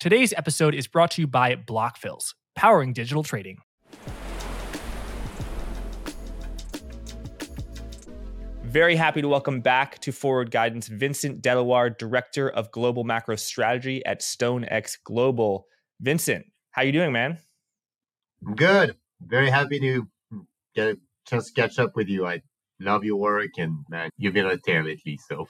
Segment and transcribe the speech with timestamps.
[0.00, 3.58] Today's episode is brought to you by Blockfills, powering digital trading.
[8.62, 14.06] Very happy to welcome back to Forward Guidance Vincent Deluard, Director of Global Macro Strategy
[14.06, 15.66] at StoneX Global.
[16.00, 17.38] Vincent, how you doing, man?
[18.46, 18.94] I'm good.
[19.20, 20.06] Very happy to
[20.76, 22.24] get a chance to catch up with you.
[22.24, 22.42] I
[22.78, 25.48] love your work, and man, you've been on a tear lately, so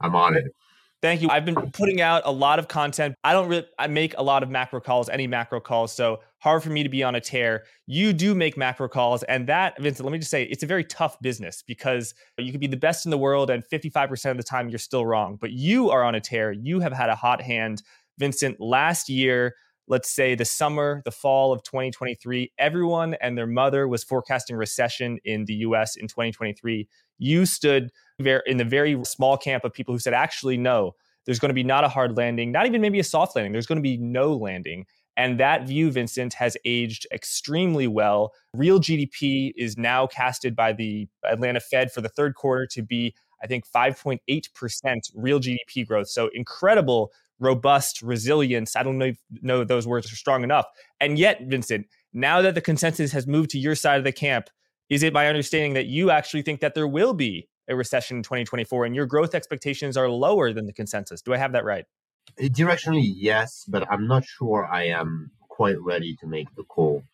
[0.00, 0.46] I'm on it.
[1.04, 1.28] Thank you.
[1.28, 3.14] I've been putting out a lot of content.
[3.22, 6.62] I don't really I make a lot of macro calls, any macro calls, so hard
[6.62, 7.64] for me to be on a tear.
[7.86, 10.82] You do make macro calls, and that, Vincent, let me just say, it's a very
[10.82, 14.42] tough business because you could be the best in the world, and 55% of the
[14.42, 15.36] time you're still wrong.
[15.38, 16.52] But you are on a tear.
[16.52, 17.82] You have had a hot hand,
[18.16, 18.58] Vincent.
[18.58, 24.02] Last year, let's say the summer, the fall of 2023, everyone and their mother was
[24.02, 26.88] forecasting recession in the US in 2023.
[27.18, 30.94] You stood in the very small camp of people who said, actually, no,
[31.26, 33.52] there's going to be not a hard landing, not even maybe a soft landing.
[33.52, 34.86] There's going to be no landing.
[35.16, 38.32] And that view, Vincent, has aged extremely well.
[38.52, 43.14] Real GDP is now casted by the Atlanta Fed for the third quarter to be,
[43.42, 44.18] I think, 5.8%
[45.14, 46.08] real GDP growth.
[46.08, 48.74] So incredible, robust resilience.
[48.74, 50.66] I don't know if know those words are strong enough.
[51.00, 54.50] And yet, Vincent, now that the consensus has moved to your side of the camp,
[54.90, 58.22] is it my understanding that you actually think that there will be a recession in
[58.22, 61.22] 2024 and your growth expectations are lower than the consensus.
[61.22, 61.84] Do I have that right?
[62.38, 67.04] Uh, directionally, yes, but I'm not sure I am quite ready to make the call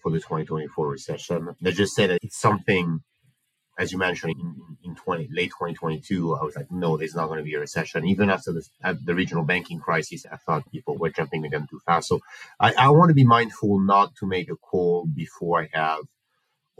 [0.00, 1.54] for the 2024 recession.
[1.60, 3.00] Let's just say that it's something,
[3.78, 7.38] as you mentioned, in, in 20, late 2022, I was like, no, there's not going
[7.38, 8.06] to be a recession.
[8.06, 8.64] Even after the,
[9.04, 12.08] the regional banking crisis, I thought people were jumping gun too fast.
[12.08, 12.20] So
[12.58, 16.04] I, I want to be mindful not to make a call before I have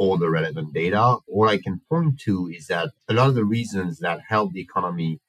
[0.01, 1.19] all the relevant data.
[1.29, 4.63] All I can point to is that a lot of the reasons that help the
[4.63, 5.21] economy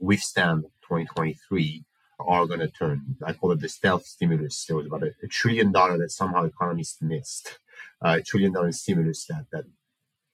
[0.00, 1.84] withstand 2023
[2.18, 3.16] are going to turn.
[3.24, 4.64] I call it the stealth stimulus.
[4.64, 7.60] There was about a, a trillion dollar that somehow economists missed,
[8.04, 9.64] uh, a trillion dollar stimulus that that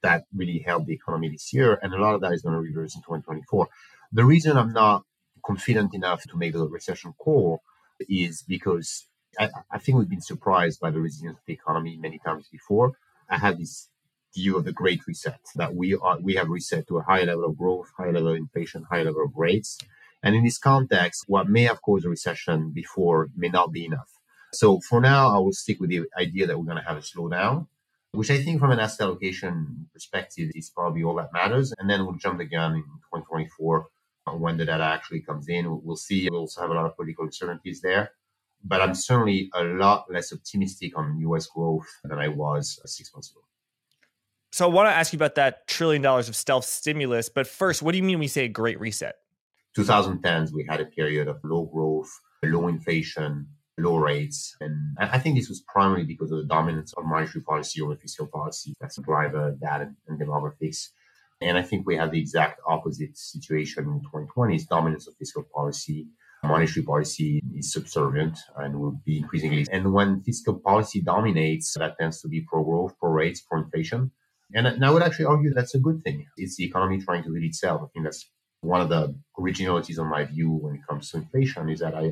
[0.03, 2.61] that really helped the economy this year, and a lot of that is going to
[2.61, 3.69] reverse in 2024.
[4.13, 5.05] The reason I'm not
[5.45, 7.61] confident enough to make the recession call
[8.09, 9.07] is because
[9.39, 12.93] I, I think we've been surprised by the resilience of the economy many times before.
[13.33, 13.89] I have this
[14.37, 17.47] view of the great reset that we are we have reset to a high level
[17.47, 19.79] of growth, high level of inflation, high level of rates.
[20.23, 24.11] And in this context, what may have caused a recession before may not be enough.
[24.53, 27.01] So for now, I will stick with the idea that we're going to have a
[27.01, 27.67] slowdown,
[28.13, 31.73] which I think from an asset allocation perspective is probably all that matters.
[31.79, 33.87] And then we'll jump the gun in 2024
[34.35, 35.81] when the data actually comes in.
[35.83, 36.29] We'll see.
[36.31, 38.13] We also have a lot of political uncertainties there
[38.65, 43.13] but I'm certainly a lot less optimistic on US growth than I was uh, six
[43.15, 43.41] months ago.
[44.53, 47.29] So I want to ask you about that trillion dollars of stealth stimulus.
[47.29, 49.17] But first, what do you mean when we say a great reset?
[49.77, 52.11] 2010s, we had a period of low growth,
[52.45, 54.55] low inflation, low rates.
[54.61, 58.27] And I think this was primarily because of the dominance of monetary policy over fiscal
[58.27, 58.75] policy.
[58.79, 60.89] That's a driver, that and, and demographics.
[61.41, 65.45] And I think we have the exact opposite situation in 2020 is dominance of fiscal
[65.55, 66.07] policy
[66.45, 69.67] monetary policy is subservient and will be increasingly.
[69.71, 74.11] And when fiscal policy dominates, that tends to be pro growth, pro rates, pro inflation.
[74.55, 76.27] And, I would actually argue that's a good thing.
[76.37, 77.83] It's the economy trying to lead itself.
[77.83, 78.29] I think that's
[78.61, 82.03] one of the originalities of my view when it comes to inflation is that I,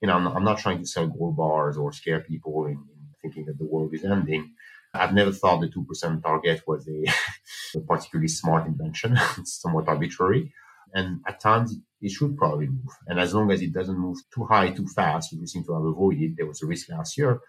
[0.00, 2.72] you know, I'm not, I'm not trying to sell gold bars or scare people in,
[2.72, 4.52] in thinking that the world is ending.
[4.92, 7.04] I've never thought the 2% target was a,
[7.78, 9.16] a particularly smart invention.
[9.38, 10.52] it's somewhat arbitrary.
[10.92, 12.92] And at times it should probably move.
[13.06, 15.74] And as long as it doesn't move too high, too fast, which we seem to
[15.74, 17.40] have avoided, there was a risk last year.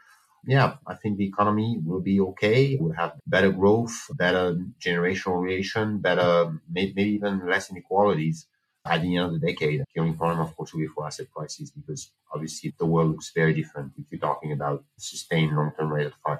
[0.45, 2.75] Yeah, I think the economy will be okay.
[2.79, 8.47] We'll have better growth, better generational relation, better, maybe even less inequalities
[8.83, 9.83] at the end of the decade.
[9.93, 13.31] The only problem, of course, will be for asset prices because obviously the world looks
[13.35, 16.39] very different if you're talking about sustained long-term rate of 5%.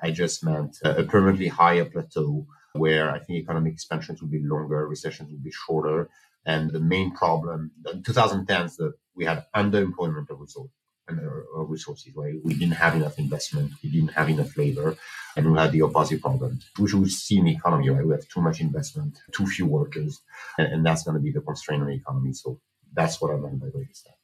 [0.00, 4.86] I just meant a permanently higher plateau where I think economic expansions will be longer,
[4.86, 6.08] recessions will be shorter.
[6.48, 10.72] And the main problem, in 2010, the, we had underemployment of resources.
[11.10, 12.34] Of uh, resources, right?
[12.44, 14.94] We didn't have enough investment, we didn't have enough labor,
[15.36, 18.04] and we had the opposite problem, which we see in the economy, right?
[18.04, 20.20] We have too much investment, too few workers,
[20.58, 22.34] and, and that's going to be the constraint on the economy.
[22.34, 22.60] So
[22.92, 24.18] that's what I meant by great reset.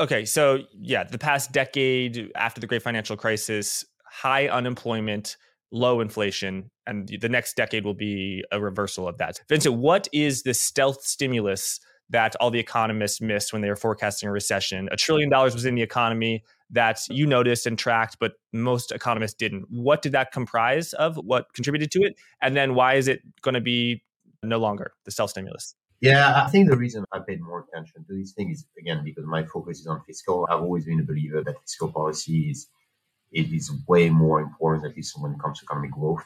[0.00, 5.36] Okay, so yeah, the past decade after the great financial crisis, high unemployment,
[5.72, 9.40] low inflation, and the next decade will be a reversal of that.
[9.48, 14.28] Vincent, what is the stealth stimulus that all the economists missed when they were forecasting
[14.28, 14.88] a recession?
[14.92, 19.34] A trillion dollars was in the economy that you noticed and tracked, but most economists
[19.34, 19.66] didn't.
[19.68, 21.16] What did that comprise of?
[21.16, 22.16] What contributed to it?
[22.40, 24.02] And then why is it going to be
[24.42, 25.74] no longer the stealth stimulus?
[26.00, 29.24] Yeah, I think the reason I paid more attention to these things is again because
[29.24, 30.46] my focus is on fiscal.
[30.50, 32.68] I've always been a believer that fiscal policy is
[33.36, 36.24] it is way more important, at least when it comes to economic growth,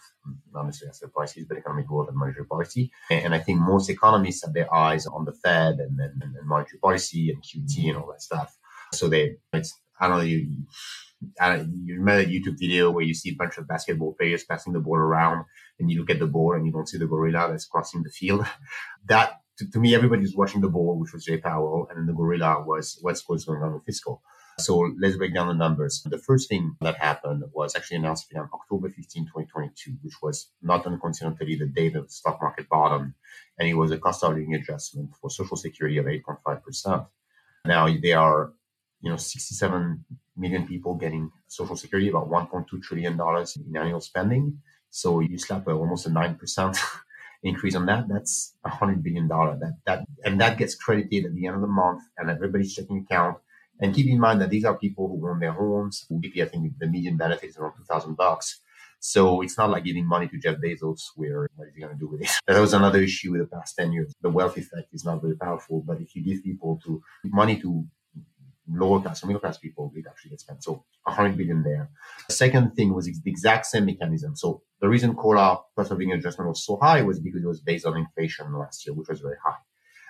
[0.53, 2.93] not necessarily asset prices, but economic growth and monetary policy.
[3.11, 6.79] And I think most economists have their eyes on the Fed and, and, and monetary
[6.79, 8.57] policy and QT and all that stuff.
[8.93, 10.47] So they, it's, I don't know, you,
[11.41, 14.73] I you remember that YouTube video where you see a bunch of basketball players passing
[14.73, 15.47] the ball around
[15.81, 18.11] and you look at the ball and you don't see the gorilla that's crossing the
[18.11, 18.47] field.
[19.07, 22.13] That, to, to me, everybody was watching the ball, which was Jay Powell, and the
[22.13, 24.23] gorilla was what's, what's going on with fiscal.
[24.61, 26.03] So let's break down the numbers.
[26.05, 30.85] The first thing that happened was actually announced on October 15, 2022, which was not
[30.85, 33.15] uncoincidentally the day the stock market bottomed.
[33.59, 37.07] And it was a cost of living adjustment for Social Security of 8.5%.
[37.65, 38.53] Now there are,
[39.01, 40.05] you know, 67
[40.37, 44.61] million people getting Social Security, about 1.2 trillion dollars in annual spending.
[44.91, 46.79] So you slap a, almost a 9%
[47.43, 48.09] increase on that.
[48.09, 49.57] That's a hundred billion dollar.
[49.59, 53.07] That that and that gets credited at the end of the month, and everybody's checking
[53.09, 53.39] account
[53.81, 56.07] and keep in mind that these are people who own their homes.
[56.09, 58.61] Typically, I think the median benefit is around 2000 bucks.
[59.01, 61.99] So it's not like giving money to Jeff Bezos where what is he going to
[61.99, 62.29] do with it?
[62.47, 64.13] That was another issue with the past 10 years.
[64.21, 67.87] The wealth effect is not very powerful, but if you give people to money to
[68.69, 70.63] lower class or middle class people, it actually gets spent.
[70.63, 71.91] So 100 billion there.
[72.29, 74.37] The second thing was the exact same mechanism.
[74.37, 77.61] So the reason COLA cost of living adjustment was so high was because it was
[77.61, 79.59] based on inflation last year, which was very high.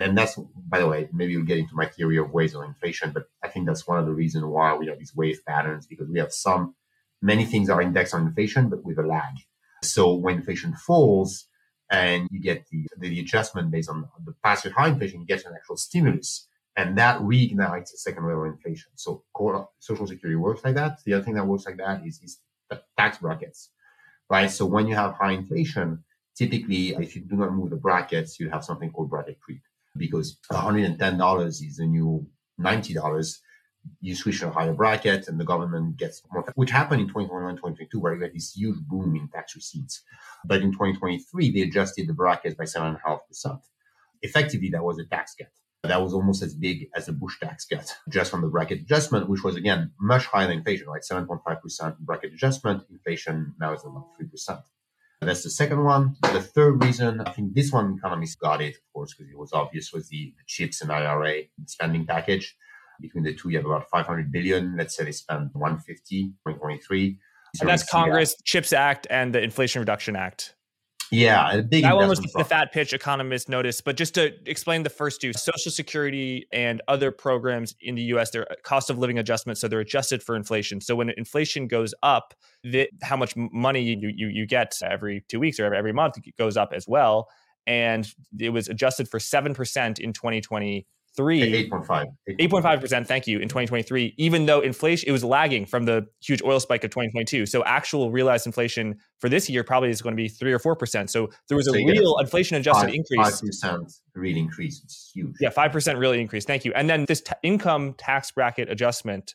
[0.01, 3.13] And that's, by the way, maybe we'll get into my theory of waves of inflation,
[3.13, 6.09] but I think that's one of the reasons why we have these wave patterns because
[6.09, 6.75] we have some,
[7.21, 9.35] many things are indexed on inflation, but with a lag.
[9.83, 11.47] So when inflation falls
[11.91, 15.45] and you get the, the adjustment based on the past year high inflation, you get
[15.45, 18.93] an actual stimulus and that reignites a second wave of inflation.
[18.95, 19.25] So
[19.81, 21.01] social security works like that.
[21.05, 22.39] The other thing that works like that is, is
[22.71, 23.69] the tax brackets,
[24.31, 24.51] right?
[24.51, 26.05] So when you have high inflation,
[26.35, 29.61] typically if you do not move the brackets, you have something called bracket creep
[29.97, 32.27] because $110 is the new
[32.61, 33.39] $90.
[34.01, 37.57] You switch to a higher bracket and the government gets more, which happened in 2021,
[37.57, 40.03] 2022, where you had this huge boom in tax receipts.
[40.45, 43.61] But in 2023, they adjusted the brackets by 7.5%.
[44.23, 45.49] Effectively, that was a tax cut.
[45.83, 49.31] That was almost as big as the Bush tax cut just from the bracket adjustment,
[49.31, 51.01] which was again much higher than inflation, right?
[51.01, 52.83] 7.5% bracket adjustment.
[52.91, 54.63] Inflation now is about 3%.
[55.21, 56.17] That's the second one.
[56.23, 59.53] The third reason, I think this one economists got it, of course, because it was
[59.53, 62.57] obvious, was the, the chips and IRA spending package.
[63.01, 64.77] Between the two, you have about 500 billion.
[64.77, 67.19] Let's say they spend 150 2023.
[67.55, 68.45] So and that's Congress that.
[68.45, 70.55] Chips Act and the Inflation Reduction Act.
[71.11, 73.85] Yeah, a big that one was the fat pitch economists noticed.
[73.85, 78.31] But just to explain the first two, Social Security and other programs in the U.S.,
[78.31, 80.81] they're uh, cost of living adjustments, so they're adjusted for inflation.
[80.81, 85.41] So when inflation goes up, the, how much money you, you you get every two
[85.41, 87.29] weeks or every, every month goes up as well.
[87.67, 88.09] And
[88.39, 90.87] it was adjusted for seven percent in 2020
[91.17, 95.85] three 8.5 8.5 percent thank you in 2023 even though inflation it was lagging from
[95.85, 100.03] the huge oil spike of 2022 so actual realized inflation for this year probably is
[100.03, 101.11] going to be three or four percent.
[101.11, 103.21] So there was so a real inflation adjusted increase.
[103.21, 105.37] five percent real increase it's huge.
[105.41, 106.73] Yeah five percent really increase thank you.
[106.75, 109.35] And then this t- income tax bracket adjustment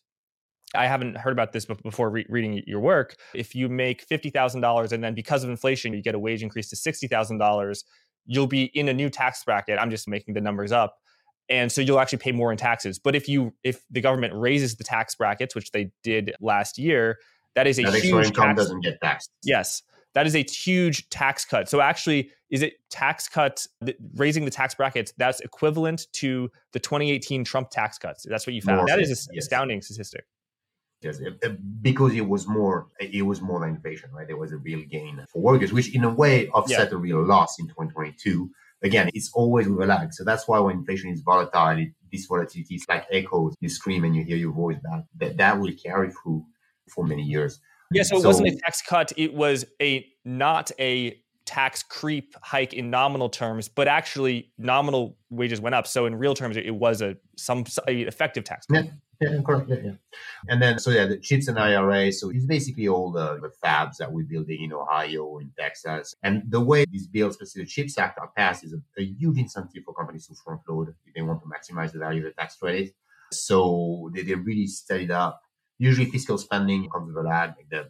[0.74, 3.16] I haven't heard about this before re- reading your work.
[3.34, 6.76] If you make $50,000 and then because of inflation, you get a wage increase to
[6.76, 7.84] $60,000,
[8.26, 9.80] you'll be in a new tax bracket.
[9.80, 10.98] I'm just making the numbers up
[11.50, 13.00] and so you'll actually pay more in taxes.
[13.00, 17.18] But if you if the government raises the tax brackets which they did last year
[17.56, 19.32] that is a that huge income tax, doesn't get taxed.
[19.44, 19.82] Yes.
[20.14, 21.68] That is a huge tax cut.
[21.68, 23.68] So actually is it tax cuts
[24.16, 28.26] raising the tax brackets that's equivalent to the 2018 trump tax cuts.
[28.28, 28.78] That's what you found.
[28.78, 29.46] More, that is an yes.
[29.46, 30.26] astounding statistic.
[31.02, 31.20] Yes.
[31.82, 34.28] Because it was more it was more than inflation right?
[34.28, 36.96] There was a real gain for workers which in a way offset yeah.
[36.96, 38.50] a real loss in 2022
[38.86, 40.14] again, it's always with a lag.
[40.14, 43.56] So that's why when inflation is volatile, it, this volatility is like echoes.
[43.60, 45.04] You scream and you hear your voice back.
[45.18, 46.46] That, that will carry through
[46.90, 47.60] for many years.
[47.92, 49.12] Yeah, so, so it wasn't a tax cut.
[49.18, 55.62] It was a not a tax creep hike in nominal terms, but actually nominal wages
[55.62, 55.86] went up.
[55.88, 58.86] So in real terms, it was a some a effective tax cut.
[59.22, 59.42] Yeah.
[59.46, 59.70] Correct.
[59.70, 59.92] Yeah, yeah.
[60.50, 62.12] And then, so yeah, the chips and IRA.
[62.12, 66.16] So it's basically all the, the fabs that we're building in Ohio, in Texas.
[66.24, 69.38] And the way these bills, especially the CHIPS Act, are passed is a, a huge
[69.38, 72.42] incentive for companies to front load if they want to maximize the value of the
[72.42, 72.94] tax credit.
[73.32, 75.42] So they, they really set it up.
[75.78, 77.54] Usually fiscal spending comes with a lag.
[77.58, 77.90] Like the,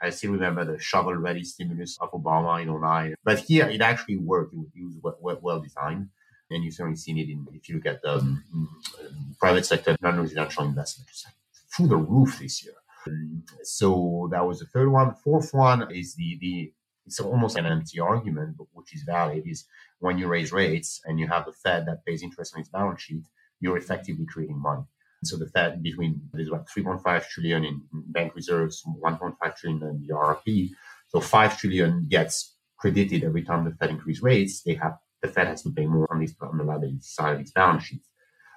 [0.00, 3.14] I still remember the shovel ready stimulus of Obama in 09.
[3.24, 4.54] But here it actually worked.
[4.54, 6.08] It was, well, well, well designed
[6.52, 8.82] and you've certainly seen it in if you look at the um,
[9.38, 11.10] private sector non-residential investment
[11.74, 12.74] through the roof this year.
[13.06, 15.14] Um, so that was the third one.
[15.14, 16.72] Fourth one is the the
[17.04, 19.64] it's almost an empty argument, but which is valid, is
[19.98, 23.02] when you raise rates and you have the Fed that pays interest on its balance
[23.02, 23.24] sheet,
[23.60, 24.84] you're effectively creating money.
[25.24, 30.14] So the Fed between there's about 3.5 trillion in bank reserves, 1.5 trillion in the
[30.14, 30.70] RRP.
[31.08, 34.62] So 5 trillion gets credited every time the Fed increases rates.
[34.62, 37.40] They have the Fed has to pay more on, this, on the liability side of
[37.40, 38.02] its balance sheet.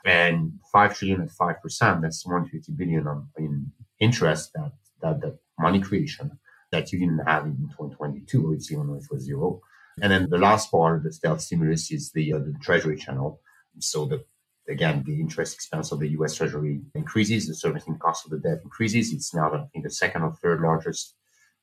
[0.05, 6.37] And 5 trillion at 5%, that's 150 billion on, in interest that, that, money creation
[6.73, 9.61] that you didn't have in 2022, it's even though it was zero.
[10.01, 13.39] And then the last part of the stealth stimulus is the, uh, the treasury channel.
[13.79, 14.25] So the
[14.67, 18.61] again, the interest expense of the US Treasury increases, the servicing cost of the debt
[18.63, 19.13] increases.
[19.13, 21.15] It's now, I think, the second or third largest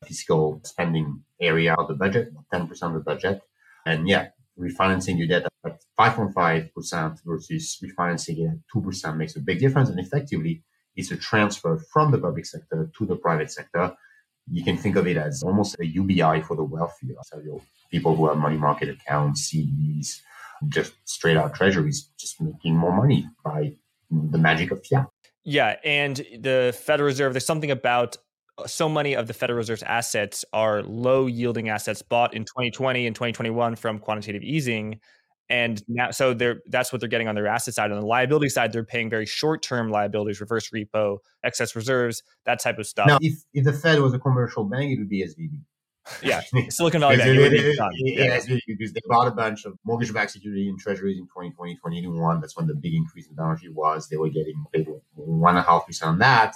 [0.05, 3.41] fiscal spending area of the budget, 10% of the budget.
[3.85, 4.29] And yeah,
[4.59, 9.89] refinancing your debt at 5.5% versus refinancing it at 2% makes a big difference.
[9.89, 10.63] And effectively,
[10.95, 13.95] it's a transfer from the public sector to the private sector.
[14.51, 18.27] You can think of it as almost a UBI for the wealthy, So people who
[18.27, 20.19] have money market accounts, CDs,
[20.67, 23.75] just straight out treasuries, just making more money by
[24.11, 25.07] the magic of fiat.
[25.43, 25.77] Yeah.
[25.83, 28.17] And the Federal Reserve, there's something about
[28.65, 33.15] so many of the Federal Reserve's assets are low yielding assets bought in 2020 and
[33.15, 34.99] 2021 from quantitative easing.
[35.49, 37.91] And now, so they're that's what they're getting on their asset side.
[37.91, 42.59] On the liability side, they're paying very short term liabilities, reverse repo, excess reserves, that
[42.61, 43.07] type of stuff.
[43.07, 45.59] Now, if, if the Fed was a commercial bank, it would be SVB
[46.21, 47.29] yeah, Silicon Valley Bank.
[47.29, 48.57] It, it, it, yeah.
[48.67, 52.41] because they bought a bunch of mortgage-backed security and treasuries in 2020, 2021.
[52.41, 54.09] That's when the big increase in balance sheet was.
[54.09, 56.55] They were getting paid one and a half percent on that,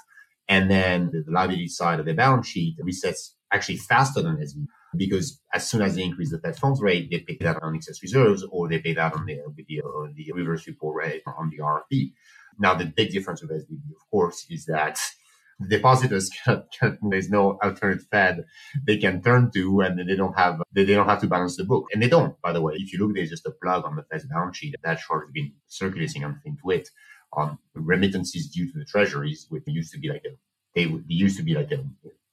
[0.50, 5.42] and then the liability side of the balance sheet resets actually faster than SVB because
[5.54, 8.46] as soon as they increase the Fed funds rate, they pay that on excess reserves
[8.50, 12.14] or they pay that on the, the, uh, the reverse repo rate on the RRP.
[12.60, 15.00] Now, the big difference with SVB, of course, is that
[15.70, 18.46] depositors can, can, there's no alternate Fed
[18.86, 21.66] they can turn to, and they don't have they, they don't have to balance the
[21.66, 22.40] book, and they don't.
[22.42, 24.76] By the way, if you look, there's just a plug on the Fed's balance sheet
[24.84, 26.88] that chart has been circulating on FinTwit
[27.34, 30.36] on remittances due to the treasuries, which used to be like a
[30.76, 31.84] they, they used to be like a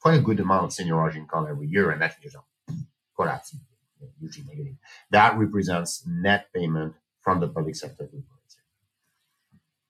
[0.00, 2.36] quite a good amount of seigniorage income every year, and that just
[3.16, 3.60] collapsing,
[4.20, 4.74] usually negative.
[5.10, 8.08] That represents net payment from the public sector.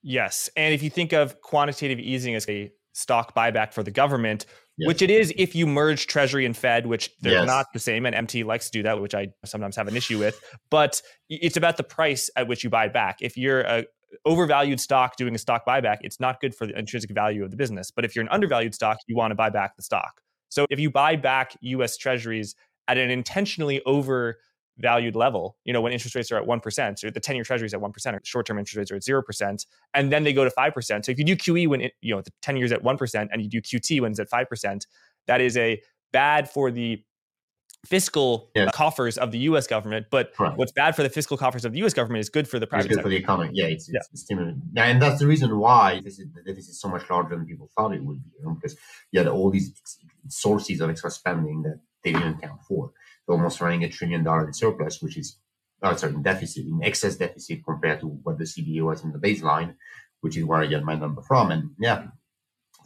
[0.01, 4.45] Yes, and if you think of quantitative easing as a stock buyback for the government,
[4.77, 4.87] yes.
[4.87, 7.47] which it is if you merge Treasury and Fed, which they're yes.
[7.47, 8.05] not the same.
[8.05, 10.39] And MT likes to do that, which I sometimes have an issue with.
[10.71, 13.17] But it's about the price at which you buy back.
[13.21, 13.85] If you're a
[14.25, 17.57] overvalued stock doing a stock buyback, it's not good for the intrinsic value of the
[17.57, 17.91] business.
[17.91, 20.21] But if you're an undervalued stock, you want to buy back the stock.
[20.49, 22.55] So if you buy back US Treasuries
[22.87, 27.19] at an intentionally overvalued level, you know, when interest rates are at 1%, or the
[27.19, 30.23] 10 year treasuries at 1%, or short term interest rates are at 0%, and then
[30.23, 31.05] they go to 5%.
[31.05, 33.41] So if you do QE when, it, you know, the 10 years at 1% and
[33.41, 34.85] you do QT when it's at 5%,
[35.27, 35.81] that is a
[36.13, 37.03] bad for the
[37.87, 38.71] fiscal yes.
[38.73, 39.67] coffers of the U.S.
[39.67, 40.07] government.
[40.09, 41.93] But what's bad for the fiscal coffers of the U.S.
[41.93, 42.85] government is good for the private.
[42.85, 43.03] It's good sector.
[43.03, 43.51] for the economy.
[43.53, 43.99] Yeah, it's, yeah.
[44.11, 44.61] it's stimulating.
[44.75, 47.93] And that's the reason why this is, this is so much larger than people thought
[47.93, 48.29] it would be.
[48.39, 48.77] You know, because
[49.11, 49.73] you had all these
[50.27, 52.91] sources of extra spending that they didn't account for
[53.27, 55.37] They're almost running a trillion dollar in surplus, which is
[55.81, 59.19] oh, sorry, in deficit, in excess deficit compared to what the CBO was in the
[59.19, 59.75] baseline,
[60.21, 61.51] which is where I get my number from.
[61.51, 62.07] And yeah,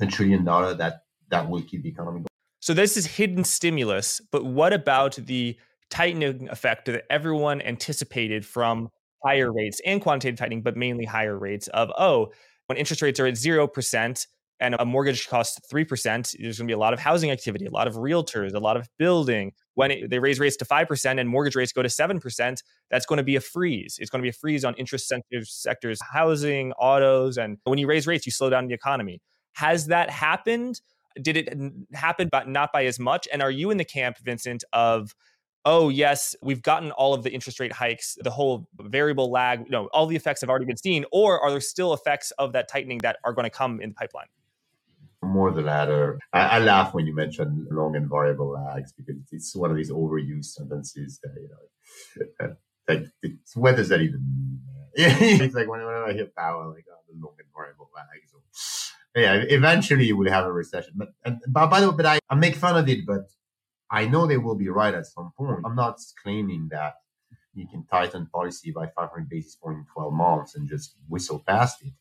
[0.02, 2.29] a trillion dollar that that will keep the economy going.
[2.60, 5.58] So this is hidden stimulus, but what about the
[5.90, 8.90] tightening effect that everyone anticipated from
[9.26, 12.32] higher rates and quantitative tightening, but mainly higher rates of oh,
[12.68, 14.28] when interest rates are at zero percent,
[14.60, 17.72] and a mortgage costs 3%, there's going to be a lot of housing activity, a
[17.72, 19.54] lot of realtors, a lot of building.
[19.76, 22.62] When it, they raise rates to 5% and mortgage rates go to 7%,
[22.92, 23.98] that's going to be a freeze.
[24.00, 27.38] It's going to be a freeze on interest sensitive sectors, housing, autos.
[27.38, 29.22] And when you raise rates, you slow down the economy.
[29.54, 30.82] Has that happened?
[31.22, 33.28] Did it happen, but not by as much?
[33.32, 35.16] And are you in the camp, Vincent, of
[35.66, 39.72] oh yes we've gotten all of the interest rate hikes the whole variable lag you
[39.72, 42.70] know all the effects have already been seen or are there still effects of that
[42.70, 44.28] tightening that are going to come in the pipeline
[45.22, 46.20] more the latter.
[46.34, 49.92] I, I, laugh when you mention long and variable lags because it's one of these
[49.92, 52.56] overused sentences that, you know,
[52.88, 53.06] like,
[53.56, 54.62] what does that even mean?
[54.94, 58.32] it's like whenever I hear Powell, like, oh, the long and variable lags.
[58.32, 58.40] So,
[59.16, 60.94] yeah, eventually you will have a recession.
[60.96, 63.30] But, and, but by the way, but I, I make fun of it, but
[63.92, 65.62] I know they will be right at some point.
[65.66, 66.96] I'm not claiming that
[67.54, 71.84] you can tighten policy by 500 basis points in 12 months and just whistle past
[71.84, 71.94] it.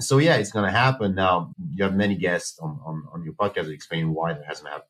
[0.00, 1.14] So yeah, it's going to happen.
[1.14, 4.82] Now you have many guests on, on, on your podcast explaining why that hasn't have,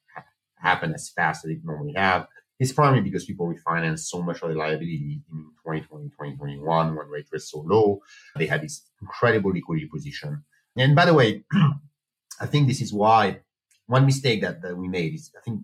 [0.56, 2.26] happened as fast as it normally have.
[2.58, 7.30] It's probably because people refinance so much of the liability in 2020, 2021 when rates
[7.32, 8.00] were so low.
[8.36, 10.44] They had this incredible liquidity position.
[10.76, 11.44] And by the way,
[12.40, 13.40] I think this is why
[13.86, 15.60] one mistake that, that we made is I think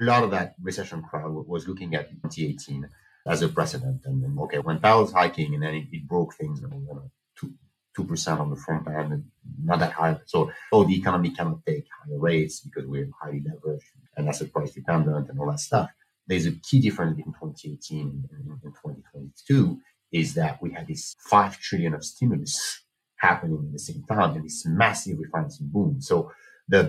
[0.00, 2.88] a lot of that recession crowd was looking at 2018
[3.26, 4.02] as a precedent.
[4.04, 7.52] And then, okay, when Powell's hiking and then it, it broke things, you know, two,
[7.98, 9.24] 2% on the front end,
[9.62, 10.18] not that high.
[10.26, 13.82] So, oh, the economy cannot take higher rates because we're highly leveraged
[14.16, 15.90] and asset price dependent and all that stuff.
[16.26, 19.78] There's a key difference between 2018 and, and 2022
[20.12, 22.85] is that we had this 5 trillion of stimulus
[23.26, 26.00] happening at the same time and this massive refinancing boom.
[26.00, 26.30] So
[26.68, 26.82] the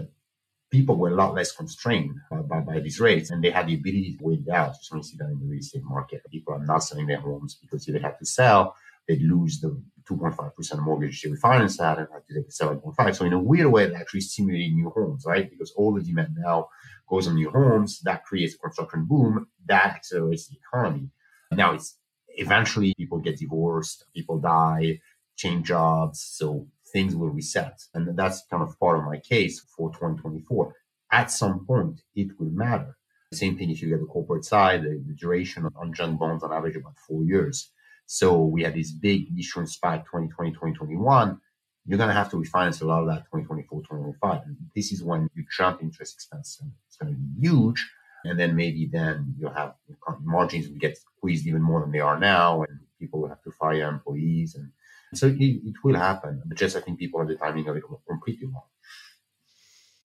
[0.69, 3.75] people were a lot less constrained by, by, by, these rates and they had the
[3.75, 4.75] ability to wait out.
[4.81, 6.21] So you see that in the real estate market.
[6.29, 8.75] People are not selling their homes because if they had to sell,
[9.07, 13.15] they'd lose the 2.5% mortgage they refinance that and have to take 7.5.
[13.15, 15.49] So in a weird way, that actually stimulated new homes, right?
[15.49, 16.69] Because all the demand now
[17.09, 18.01] goes on new homes.
[18.01, 19.47] That creates a construction boom.
[19.67, 21.09] That accelerates the economy.
[21.51, 21.97] Now it's
[22.29, 24.99] eventually people get divorced, people die,
[25.37, 26.19] change jobs.
[26.19, 27.81] So things will reset.
[27.93, 30.73] And that's kind of part of my case for 2024.
[31.11, 32.97] At some point, it will matter.
[33.33, 36.53] Same thing if you get the corporate side, the, the duration on junk bonds on
[36.53, 37.71] average about four years.
[38.05, 41.39] So we had this big issuance spike 2020, 2021.
[41.85, 44.41] You're going to have to refinance a lot of that 2024, 2025.
[44.45, 46.59] And this is when you jump interest expense.
[46.61, 47.85] And it's going to be huge.
[48.23, 49.73] And then maybe then you'll have
[50.21, 52.63] margins will get squeezed even more than they are now.
[52.63, 54.55] And people will have to fire employees.
[54.55, 54.71] And
[55.13, 56.41] so it, it will happen.
[56.45, 58.63] But just I think people are the timing of it completely wrong.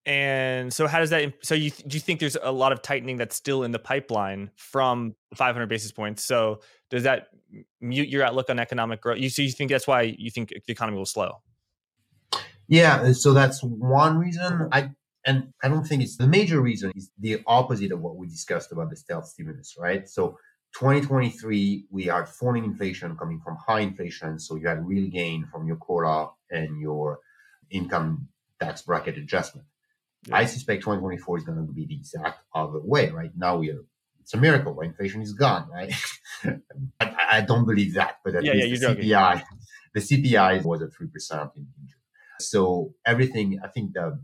[0.04, 1.32] And so, how does that?
[1.42, 4.50] So, you do you think there's a lot of tightening that's still in the pipeline
[4.56, 6.24] from 500 basis points?
[6.24, 7.28] So, does that
[7.80, 9.18] mute your outlook on economic growth?
[9.18, 11.42] You so you think that's why you think the economy will slow?
[12.66, 14.68] Yeah, so that's one reason.
[14.72, 14.90] I
[15.24, 18.72] and I don't think it's the major reason is the opposite of what we discussed
[18.72, 20.08] about the stealth stimulus, right?
[20.08, 20.36] So
[20.74, 25.66] 2023, we had falling inflation coming from high inflation, so you had real gain from
[25.66, 27.20] your COLA and your
[27.70, 28.28] income
[28.60, 29.66] tax bracket adjustment.
[30.26, 30.36] Yeah.
[30.36, 33.10] I suspect 2024 is going to be the exact other way.
[33.10, 33.84] Right now, we are
[34.20, 34.72] it's a miracle.
[34.72, 34.88] Right?
[34.88, 35.68] Inflation is gone.
[35.68, 35.92] Right?
[37.00, 39.42] I, I, don't believe that, but at yeah, least yeah, the CPI,
[39.94, 41.98] the CPI was at three percent in, in June.
[42.38, 44.20] So everything, I think the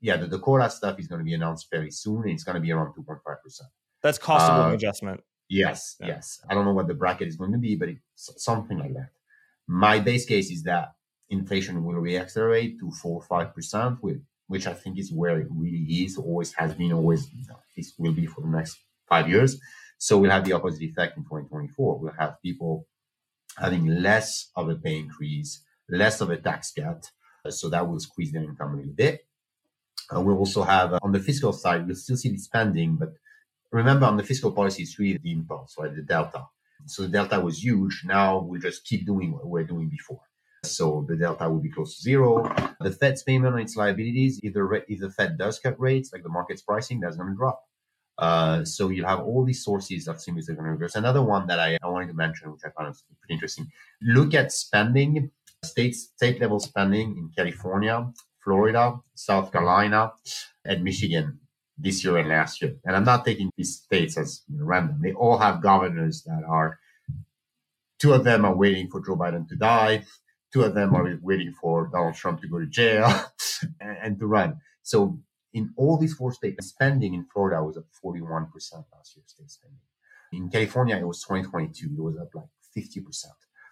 [0.00, 2.54] yeah, the, the COLA stuff is going to be announced very soon, and it's going
[2.54, 3.70] to be around two point five percent.
[4.02, 5.20] That's cost of living uh, adjustment.
[5.50, 6.06] Yes, yeah.
[6.06, 6.40] yes.
[6.48, 9.10] I don't know what the bracket is going to be, but it's something like that.
[9.66, 10.92] My base case is that
[11.28, 13.98] inflation will reaccelerate to four or five percent,
[14.46, 17.28] which I think is where it really is, always has been, always
[17.76, 19.60] this will be for the next five years.
[19.98, 21.98] So we'll have the opposite effect in 2024.
[21.98, 22.86] We'll have people
[23.58, 27.04] having less of a pay increase, less of a tax cut.
[27.48, 29.26] So that will squeeze their income a little bit.
[30.14, 33.10] Uh, we'll also have uh, on the fiscal side, we'll still see the spending, but
[33.72, 35.94] remember on the fiscal policy, it's really the impulse, right?
[35.94, 36.46] The delta.
[36.86, 38.02] So the delta was huge.
[38.04, 40.20] Now we'll just keep doing what we we're doing before.
[40.64, 42.54] So the delta will be close to zero.
[42.80, 46.22] The Fed's payment on its liabilities, if the, if the Fed does cut rates, like
[46.22, 47.62] the market's pricing, that's going to drop.
[48.18, 50.94] Uh, so you have all these sources of stimulus that are going to reverse.
[50.94, 53.68] Another one that I, I wanted to mention, which I found pretty interesting,
[54.02, 55.30] look at spending,
[55.64, 58.10] state state level spending in California,
[58.44, 60.12] Florida, South Carolina,
[60.66, 61.39] and Michigan
[61.80, 62.76] this year and last year.
[62.84, 65.00] And I'm not taking these states as random.
[65.02, 66.78] They all have governors that are.
[67.98, 70.04] Two of them are waiting for Joe Biden to die.
[70.52, 73.06] Two of them are waiting for Donald Trump to go to jail
[73.80, 74.60] and, and to run.
[74.82, 75.20] So
[75.52, 78.48] in all these four states, spending in Florida was up 41%
[78.92, 79.78] last year, state spending.
[80.32, 83.26] In California, it was 2022, it was up like 50%.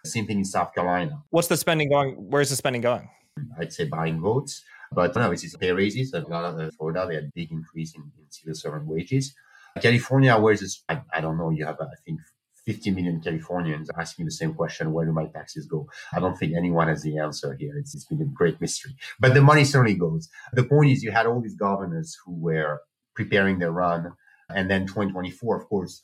[0.05, 1.23] Same thing in South Carolina.
[1.29, 2.15] What's the spending going?
[2.15, 3.09] Where's the spending going?
[3.57, 4.63] I'd say buying votes.
[4.91, 6.13] But no, it's pay raises.
[6.13, 9.33] A lot of Florida, they had a big increase in, in civil servant wages.
[9.81, 10.83] California, where is this?
[10.89, 11.51] I, I don't know.
[11.51, 12.19] You have, I think,
[12.65, 15.87] 50 million Californians asking the same question, where do my taxes go?
[16.13, 17.77] I don't think anyone has the answer here.
[17.77, 20.29] It's, it's been a great mystery, but the money certainly goes.
[20.53, 22.81] The point is you had all these governors who were
[23.15, 24.13] preparing their run.
[24.49, 26.01] And then 2024, of course,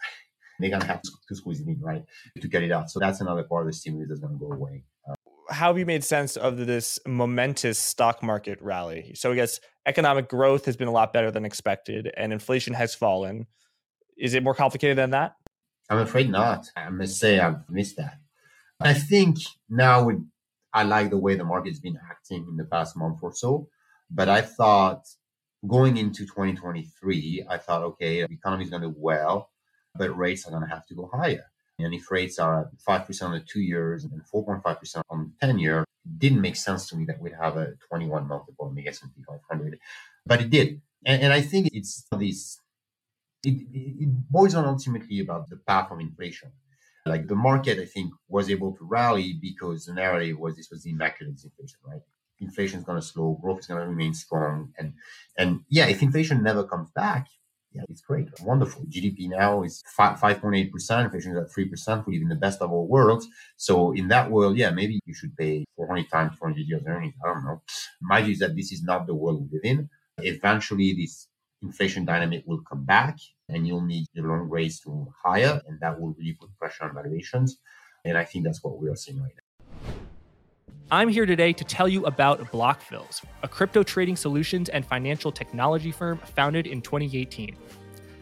[0.60, 2.04] they're going to have to squeeze it in, right,
[2.39, 2.89] to get it out.
[2.89, 4.84] So that's another part of the stimulus that's going to go away.
[5.10, 5.14] Uh,
[5.49, 9.13] how have you made sense of this momentous stock market rally?
[9.15, 12.95] So I guess economic growth has been a lot better than expected and inflation has
[12.95, 13.47] fallen.
[14.17, 15.36] Is it more complicated than that?
[15.89, 16.67] I'm afraid not.
[16.75, 18.17] I must say I've missed that.
[18.79, 19.38] I think
[19.69, 20.10] now
[20.73, 23.69] I like the way the market's been acting in the past month or so.
[24.10, 25.03] But I thought
[25.67, 29.51] going into 2023, I thought, okay, the economy is going to do well,
[29.95, 31.45] but rates are going to have to go higher.
[31.80, 35.60] And if rates are at 5% on the two years and 4.5% on the 10
[35.60, 38.88] year, it didn't make sense to me that we'd have a 21 multiple on the
[38.88, 39.80] S&P 500.
[40.26, 40.82] But it did.
[41.06, 42.62] And, and I think it's these
[43.46, 46.52] it, it boils down ultimately about the path of inflation.
[47.06, 50.84] Like the market, I think, was able to rally because the narrative was this was
[50.84, 52.02] the immaculate inflation, right?
[52.40, 54.94] Inflation is going to slow, growth is going to remain strong, and
[55.38, 57.28] and yeah, if inflation never comes back,
[57.76, 58.84] yeah, it's great, wonderful.
[58.86, 62.08] GDP now is 5.8%, inflation is at 3%.
[62.08, 63.28] We live in the best of all worlds.
[63.58, 67.16] So in that world, yeah, maybe you should pay 400 times 400 years earnings.
[67.24, 67.62] I don't know.
[68.02, 69.90] My view is that this is not the world we live in.
[70.20, 71.28] Eventually, this
[71.62, 73.18] inflation dynamic will come back
[73.50, 76.96] and you'll need the long rates to higher and that will really put pressure on
[76.96, 77.58] valuations.
[78.06, 79.44] And I think that's what we are seeing right now.
[80.91, 85.91] I'm here today to tell you about Blockfills, a crypto trading solutions and financial technology
[85.91, 87.56] firm founded in 2018.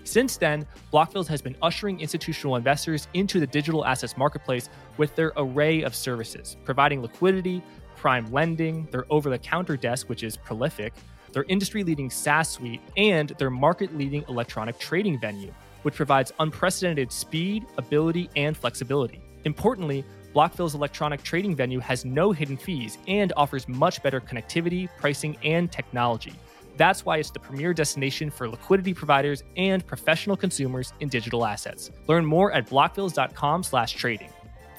[0.06, 5.34] Since then, Blockfills has been ushering institutional investors into the digital assets marketplace with their
[5.36, 7.62] array of services, providing liquidity,
[7.97, 10.93] prime lending, their over the counter desk, which is prolific,
[11.34, 17.12] their industry leading SaaS suite, and their market leading electronic trading venue, which provides unprecedented
[17.12, 19.21] speed, ability, and flexibility.
[19.43, 25.38] Importantly, Blockfill's electronic trading venue has no hidden fees and offers much better connectivity, pricing,
[25.43, 26.34] and technology.
[26.76, 31.91] That's why it's the premier destination for liquidity providers and professional consumers in digital assets.
[32.08, 34.30] Learn more at blockfills.com/trading.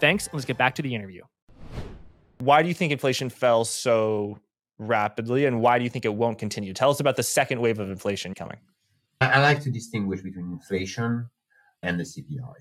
[0.01, 1.23] Thanks, and let's get back to the interview.
[2.39, 4.41] Why do you think inflation fell so
[4.79, 6.75] rapidly, and why do you think it won't continue?
[6.75, 8.59] Tell us about the second wave of inflation coming.
[9.21, 11.31] I like to distinguish between inflation
[11.85, 12.55] and the CPI.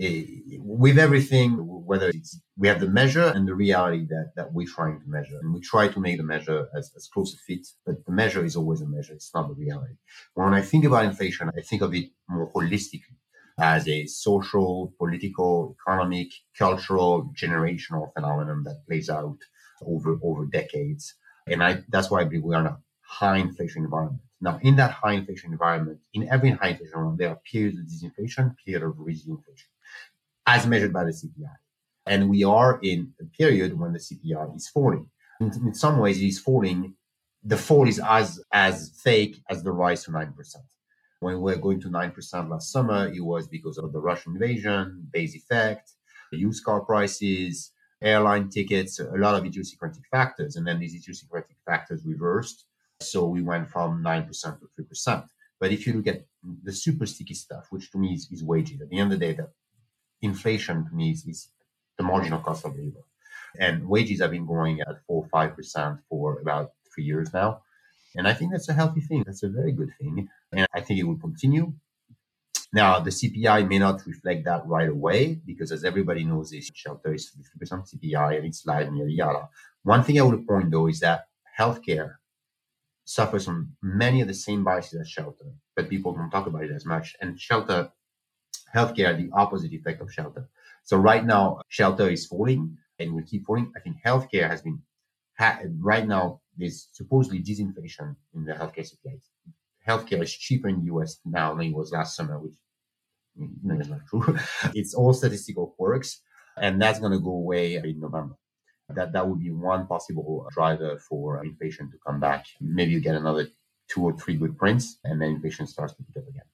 [0.00, 0.24] Eh,
[0.58, 1.50] with everything,
[1.84, 5.38] whether it's we have the measure and the reality that, that we're trying to measure.
[5.42, 8.42] And we try to make the measure as, as close a fit, but the measure
[8.42, 9.12] is always a measure.
[9.12, 9.94] It's not the reality.
[10.32, 13.18] When I think about inflation, I think of it more holistically
[13.58, 16.28] as a social, political, economic,
[16.58, 19.36] cultural, generational phenomenon that plays out
[19.84, 21.14] over, over decades.
[21.46, 24.22] And I, that's why I believe we are in a high inflation environment.
[24.40, 27.84] Now, in that high inflation environment, in every high inflation environment, there are periods of
[27.84, 29.71] disinflation, periods of inflation
[30.46, 31.56] as measured by the CPI.
[32.06, 35.08] And we are in a period when the CPI is falling.
[35.40, 36.94] In, in some ways, it is falling.
[37.44, 40.32] The fall is as, as fake as the rise to 9%.
[41.20, 45.06] When we were going to 9% last summer, it was because of the Russian invasion,
[45.12, 45.92] base effect,
[46.32, 47.70] used car prices,
[48.02, 50.56] airline tickets, a lot of idiosyncratic factors.
[50.56, 52.64] And then these idiosyncratic factors reversed.
[53.00, 55.28] So we went from 9% to 3%.
[55.60, 56.22] But if you look at
[56.64, 59.26] the super sticky stuff, which to me is, is wages, at the end of the
[59.26, 59.50] day, that
[60.22, 61.48] inflation to me is,
[61.98, 63.04] the marginal cost of labor.
[63.58, 67.62] And wages have been growing at four or five percent for about three years now.
[68.16, 69.24] And I think that's a healthy thing.
[69.26, 70.28] That's a very good thing.
[70.52, 71.72] And I think it will continue.
[72.72, 77.12] Now, the CPI may not reflect that right away because, as everybody knows, this shelter
[77.12, 77.30] is
[77.60, 79.48] 50% CPI and it's live and yada yada.
[79.82, 81.26] One thing I would point though is that
[81.58, 82.14] healthcare
[83.04, 85.44] suffers from many of the same biases as shelter,
[85.76, 87.14] but people don't talk about it as much.
[87.20, 87.90] And shelter
[88.74, 90.48] healthcare the opposite effect of shelter.
[90.84, 93.72] So right now, shelter is falling and will keep falling.
[93.76, 94.82] I think healthcare has been
[95.38, 96.40] ha- right now.
[96.56, 99.12] There's supposedly disinflation in the healthcare supply.
[99.86, 102.54] Healthcare is cheaper in the US now than it was last summer, which
[103.36, 104.38] no, is not true.
[104.74, 106.20] it's all statistical quirks,
[106.56, 108.36] and that's going to go away in November.
[108.88, 112.46] That that would be one possible driver for inflation to come back.
[112.60, 113.48] Maybe you get another
[113.88, 116.51] two or three good prints, and then inflation starts to pick up again.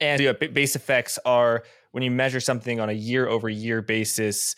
[0.00, 3.82] And you uh, base effects are when you measure something on a year over year
[3.82, 4.54] basis,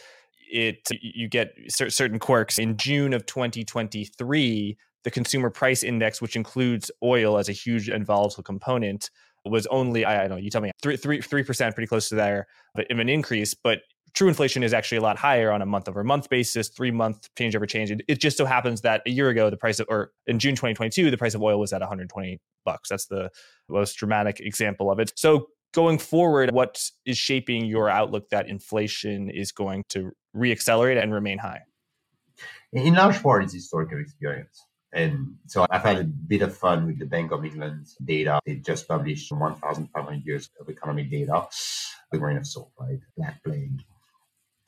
[0.51, 2.59] it you get certain quirks.
[2.59, 8.05] In June of 2023, the consumer price index, which includes oil as a huge and
[8.05, 9.11] volatile component,
[9.45, 10.37] was only I don't know.
[10.37, 13.55] You tell me three three three percent, pretty close to there, but of an increase.
[13.55, 13.81] But
[14.15, 17.29] true inflation is actually a lot higher on a month over month basis, three month
[17.37, 17.91] change over change.
[17.91, 21.11] It, just so happens that a year ago, the price of, or in June 2022,
[21.11, 22.89] the price of oil was at 120 bucks.
[22.89, 23.31] That's the
[23.69, 25.13] most dramatic example of it.
[25.17, 31.13] So going forward, what is shaping your outlook that inflation is going to reaccelerate and
[31.13, 31.63] remain high?
[32.73, 34.65] In large part, it's historical experience.
[34.93, 38.41] And so I've had a bit of fun with the Bank of England data.
[38.45, 41.47] They just published 1,500 years of economic data.
[42.11, 42.99] The grain of salt, right?
[43.17, 43.83] Black plague,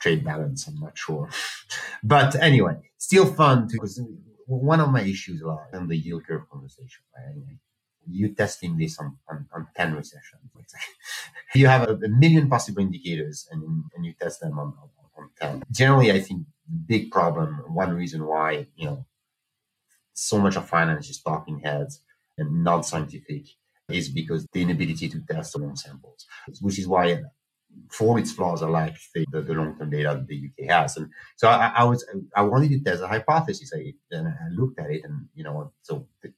[0.03, 1.29] trade balance, I'm not sure.
[2.03, 4.01] but anyway, still fun because
[4.47, 7.57] one of my issues are on the yield curve conversation, right?
[8.11, 10.51] You testing this on, on, on 10 recessions.
[11.55, 15.31] you have a, a, million possible indicators and, and you test them on, on, on
[15.41, 15.63] 10.
[15.71, 19.07] Generally, I think the big problem, one reason why, you know,
[20.15, 22.01] so much of finance is talking heads
[22.37, 23.45] and non-scientific
[23.89, 26.27] is because the inability to test long samples,
[26.61, 27.21] which is why
[27.91, 30.97] for its flaws, I like the, the, the, long-term data that the UK has.
[30.97, 33.73] And so I, I, was, I wanted to test a hypothesis.
[33.75, 36.33] I, and I looked at it and, you know, so the,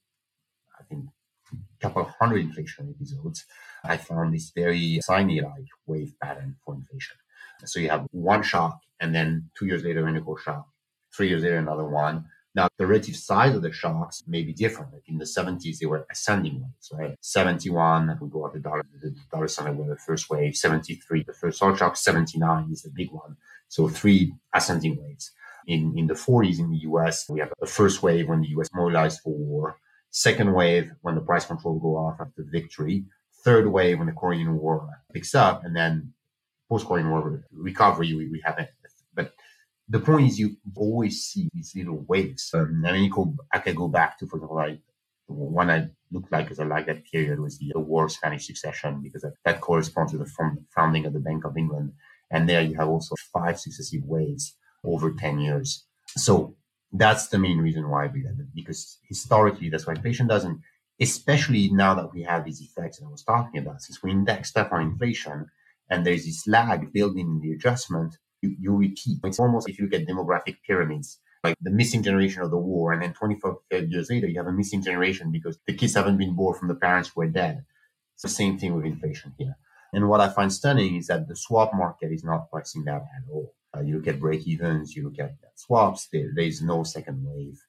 [0.77, 1.05] I think
[1.53, 3.45] a couple of hundred inflation episodes,
[3.83, 7.17] I found this very sine-like wave pattern for inflation.
[7.63, 10.67] So you have one shock, and then two years later, an equal shock.
[11.15, 12.25] Three years later, another one.
[12.55, 14.93] Now, the relative size of the shocks may be different.
[15.07, 17.17] In the 70s, they were ascending waves, right?
[17.19, 20.55] 71, we go up the dollar, the dollar sign were the first wave.
[20.55, 21.97] 73, the first hard shock.
[21.97, 23.35] 79 is the big one.
[23.67, 25.31] So three ascending waves.
[25.67, 28.69] In, in the 40s in the US, we have a first wave when the US
[28.73, 29.77] mobilized for war.
[30.11, 33.03] Second wave when the price control go off after victory.
[33.43, 35.65] Third wave when the Korean War picks up.
[35.65, 36.13] And then
[36.69, 38.69] post Korean War recovery, we, we have it.
[39.13, 39.33] But
[39.87, 42.49] the point is you always see these little waves.
[42.53, 44.79] Um, I mean, could, I can go back to, for example, like
[45.27, 49.01] one I look like because I like that period was the, the War Spanish Succession
[49.01, 50.31] because that, that corresponds to the
[50.75, 51.93] founding of the Bank of England.
[52.31, 55.85] And there you have also five successive waves over 10 years.
[56.17, 56.55] So
[56.91, 60.61] that's the main reason why we did it because historically that's why inflation doesn't,
[60.99, 64.49] especially now that we have these effects that I was talking about, since we index
[64.49, 65.47] stuff on inflation
[65.89, 69.19] and there's this lag building in the adjustment, you, you repeat.
[69.23, 72.93] It's almost if you look at demographic pyramids, like the missing generation of the war,
[72.93, 73.53] and then 25
[73.89, 76.75] years later, you have a missing generation because the kids haven't been born from the
[76.75, 77.63] parents who are dead.
[78.13, 79.55] It's the same thing with inflation here.
[79.93, 83.23] And what I find stunning is that the swap market is not pricing that at
[83.31, 83.53] all.
[83.75, 87.23] Uh, you look at break evens, you look at swaps, there, there is no second
[87.25, 87.59] wave.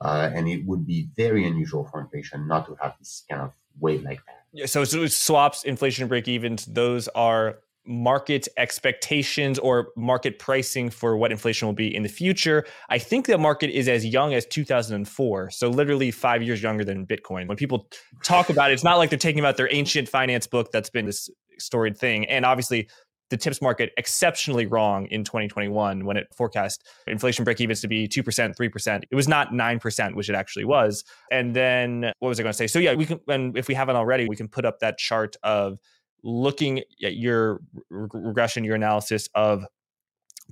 [0.00, 3.52] Uh, and it would be very unusual for inflation not to have this kind of
[3.78, 4.44] wave like that.
[4.52, 11.16] Yeah, so, so swaps, inflation break evens, those are market expectations or market pricing for
[11.16, 12.64] what inflation will be in the future.
[12.88, 17.06] I think the market is as young as 2004, so literally five years younger than
[17.06, 17.48] Bitcoin.
[17.48, 17.88] When people
[18.22, 21.06] talk about it, it's not like they're taking about their ancient finance book that's been
[21.06, 22.26] this storied thing.
[22.26, 22.88] And obviously,
[23.30, 28.08] the TIPS market exceptionally wrong in 2021 when it forecast inflation break evens to be
[28.08, 29.02] 2%, 3%.
[29.08, 31.04] It was not 9%, which it actually was.
[31.30, 32.66] And then what was I going to say?
[32.66, 35.36] So, yeah, we can, and if we haven't already, we can put up that chart
[35.44, 35.78] of
[36.22, 39.64] looking at your regression, your analysis of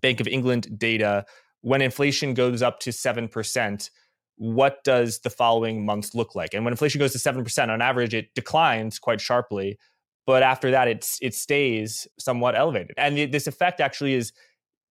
[0.00, 1.24] Bank of England data,
[1.60, 3.90] when inflation goes up to 7%,
[4.36, 6.54] what does the following months look like?
[6.54, 9.78] And when inflation goes to 7%, on average, it declines quite sharply.
[10.26, 12.92] But after that, it's, it stays somewhat elevated.
[12.96, 14.32] And this effect actually is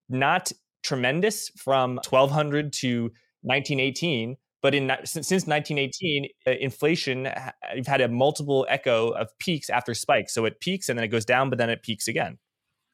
[0.10, 0.52] not
[0.84, 3.04] tremendous from 1200 to
[3.44, 7.30] 1918 but in since, since 1918, uh, inflation
[7.76, 10.34] you've had a multiple echo of peaks after spikes.
[10.34, 12.38] So it peaks and then it goes down, but then it peaks again.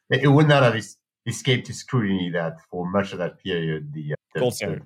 [0.09, 0.75] It would not have
[1.25, 4.83] escaped scrutiny that for much of that period, the, uh, the gold standard.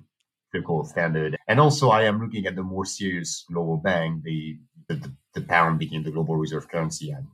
[0.52, 1.36] The, the, gold standard.
[1.48, 4.22] And also, I am looking at the more serious global bank.
[4.22, 7.26] The the, the pound became the global reserve currency, and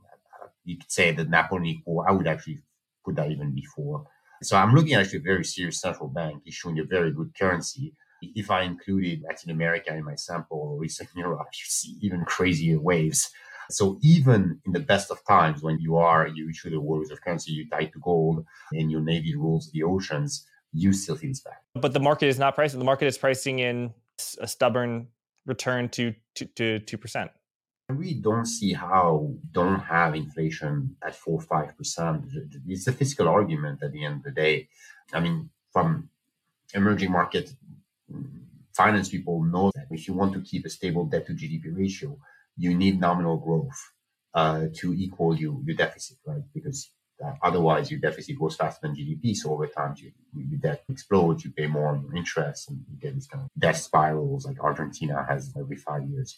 [0.43, 2.09] uh, you could say that Napoleonic War.
[2.09, 2.59] I would actually
[3.05, 4.07] put that even before.
[4.43, 7.93] So I'm looking at actually a very serious central bank issuing a very good currency
[8.21, 12.79] if I included Latin America in my sample or Eastern Europe, should see even crazier
[12.79, 13.29] waves.
[13.69, 17.21] So even in the best of times, when you are you issue the world of
[17.21, 21.41] currency, you tie to gold, and your navy rules the oceans, you still feel this
[21.41, 21.61] back.
[21.73, 22.79] But the market is not pricing.
[22.79, 23.93] The market is pricing in
[24.39, 25.07] a stubborn
[25.45, 27.31] return to to two percent.
[27.89, 32.25] We don't see how don't have inflation at four five percent.
[32.67, 34.69] It's a fiscal argument at the end of the day.
[35.13, 36.09] I mean, from
[36.73, 37.53] emerging market
[38.75, 42.17] finance people know that if you want to keep a stable debt to GDP ratio,
[42.57, 43.77] you need nominal growth
[44.33, 46.43] uh, to equal you, your deficit, right?
[46.53, 46.91] Because
[47.23, 49.35] uh, otherwise your deficit grows faster than GDP.
[49.35, 52.97] So over time, you, your debt explodes, you pay more on your interest, and you
[52.99, 56.37] get these kind of debt spirals like Argentina has every five years.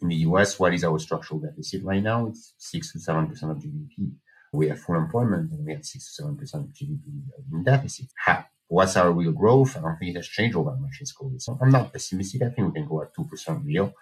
[0.00, 2.26] In the US, what is our structural deficit right now?
[2.26, 4.12] It's six to seven percent of GDP.
[4.52, 8.06] We have full employment and we have six to seven percent of GDP in deficit.
[8.68, 9.76] What's our real growth?
[9.76, 11.32] I don't think it has changed all that much in school.
[11.38, 12.42] So I'm not pessimistic.
[12.42, 13.92] I think we can go at 2% real,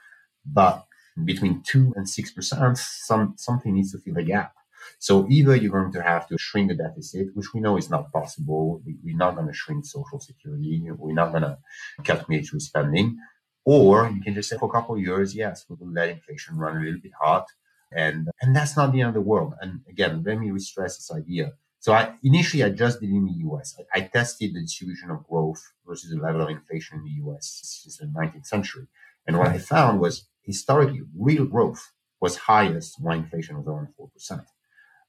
[0.46, 0.86] but
[1.24, 4.54] between 2 and 6%, some, something needs to fill the gap.
[4.98, 8.12] So either you're going to have to shrink the deficit, which we know is not
[8.12, 8.82] possible.
[8.84, 10.82] We, are not going to shrink social security.
[10.90, 11.58] We're not going to
[12.04, 13.18] cut military spending.
[13.64, 16.56] Or you can just say for a couple of years, yes, we will let inflation
[16.56, 17.46] run a little bit hot.
[17.94, 19.54] And, and that's not the end of the world.
[19.60, 21.52] And again, let me re-stress this idea.
[21.82, 23.74] So I initially I just did in the US.
[23.76, 27.60] I, I, tested the distribution of growth versus the level of inflation in the US
[27.82, 28.86] since the 19th century.
[29.26, 31.90] And what I found was historically real growth
[32.20, 34.42] was highest when inflation was around four percent.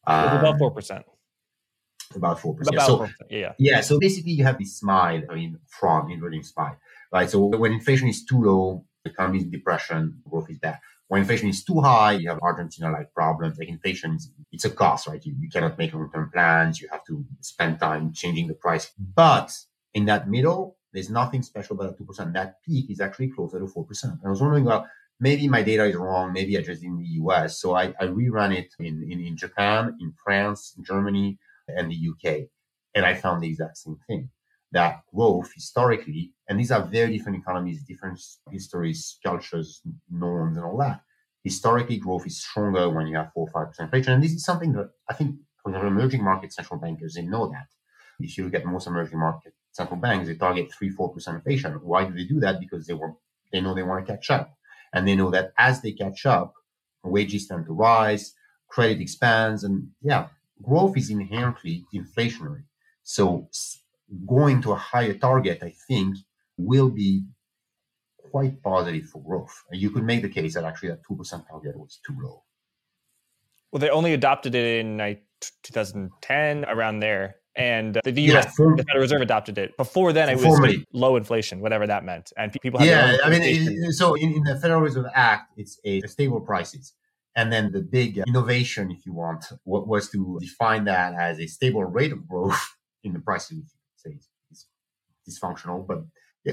[0.08, 1.06] Um, about four percent.
[2.16, 2.76] About four percent.
[2.76, 3.12] About so, 4%.
[3.30, 3.54] Yeah.
[3.60, 3.82] Yeah.
[3.82, 6.78] So basically you have this smile, I mean, from inverting smile.
[7.12, 7.30] Right.
[7.30, 10.80] So when inflation is too low, the economy is in depression, growth is bad.
[11.14, 13.60] When inflation is too high, you have Argentina-like problems.
[13.60, 14.18] Like inflation,
[14.52, 15.24] it's a cost, right?
[15.24, 16.82] You, you cannot make long-term plans.
[16.82, 18.92] You have to spend time changing the price.
[18.98, 19.56] But
[19.94, 22.34] in that middle, there's nothing special about 2%.
[22.34, 24.04] That peak is actually closer to 4%.
[24.06, 24.88] And I was wondering, well,
[25.20, 26.34] maybe my data is wrong.
[26.34, 27.62] Maybe I just in the US.
[27.62, 32.48] So I, I reran it in, in, in Japan, in France, Germany, and the UK.
[32.96, 34.32] And I found the exact same thing.
[34.74, 38.20] That growth historically, and these are very different economies, different
[38.52, 39.82] histories, cultures,
[40.12, 41.02] norms, and all that.
[41.44, 44.46] Historically, growth is stronger when you have four or five percent inflation, and this is
[44.46, 47.68] something that I think for the emerging market central bankers they know that.
[48.20, 51.74] If you look at most emerging market central banks, they target three, four percent inflation.
[51.82, 52.60] Why do they do that?
[52.60, 53.16] Because they want
[53.52, 54.56] they know they want to catch up,
[54.94, 56.54] and they know that as they catch up,
[57.04, 58.34] wages tend to rise,
[58.70, 60.28] credit expands, and yeah,
[60.62, 62.64] growth is inherently inflationary.
[63.04, 63.50] So
[64.26, 66.18] going to a higher target, I think,
[66.58, 67.24] will be
[68.32, 69.64] quite positive for growth.
[69.70, 72.44] And you could make the case that actually that 2% target was too low.
[73.72, 75.24] Well, they only adopted it in like
[75.64, 77.36] 2010, around there.
[77.56, 78.46] And the, U.S.
[78.46, 79.78] Yeah, for, the Federal Reserve adopted it.
[79.78, 82.82] Before then, it was low inflation, whatever that meant, and people.
[82.82, 86.94] yeah, I mean, so in, in, the Federal Reserve Act, it's a stable prices,
[87.36, 91.84] and then the big innovation, if you want, was to define that as a stable
[91.84, 92.60] rate of growth
[93.04, 94.18] in the prices say
[94.52, 94.68] it's,
[95.28, 96.04] dysfunctional, but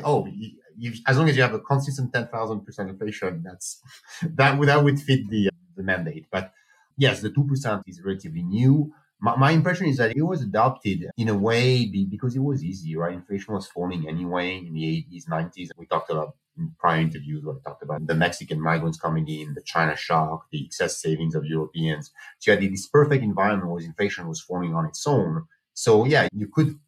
[0.04, 3.80] oh, you, you, as long as you have a consistent 10,000% inflation, that's,
[4.22, 6.26] that would, that would fit the, the mandate.
[6.30, 6.52] But
[6.96, 8.92] yes, the 2% is relatively new.
[9.20, 12.96] My, my, impression is that it was adopted in a way because it was easy,
[12.96, 13.12] right?
[13.12, 15.68] Inflation was falling anyway in the 80s, 90s.
[15.76, 19.54] We talked about in prior interviews where we talked about the Mexican migrants coming in,
[19.54, 22.12] the China shock, the excess savings of Europeans.
[22.38, 25.44] So you had this perfect environment where inflation was forming on its own.
[25.74, 26.78] So yeah, you could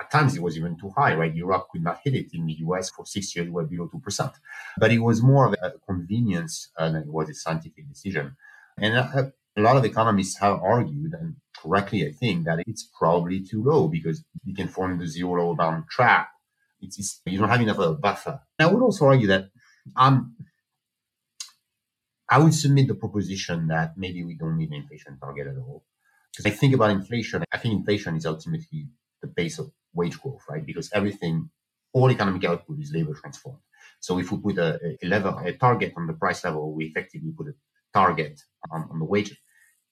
[0.00, 1.34] at times it was even too high, right?
[1.34, 2.26] Europe could not hit it.
[2.32, 4.32] In the US for six years, we were below 2%.
[4.78, 8.36] But it was more of a convenience than it was a scientific decision.
[8.78, 13.40] And a, a lot of economists have argued, and correctly, I think, that it's probably
[13.40, 16.28] too low because you can form the zero lower bound trap.
[16.80, 18.40] It's, it's, you don't have enough of a buffer.
[18.58, 19.50] And I would also argue that
[19.96, 20.34] um,
[22.28, 25.84] I would submit the proposition that maybe we don't need an inflation target at all.
[26.32, 28.88] Because I think about inflation, I think inflation is ultimately
[29.22, 30.64] the base of wage growth, right?
[30.64, 31.50] Because everything,
[31.92, 33.60] all economic output is labor transformed.
[34.00, 37.32] So if we put a, a level, a target on the price level, we effectively
[37.36, 37.54] put a
[37.92, 39.36] target on, on the wage.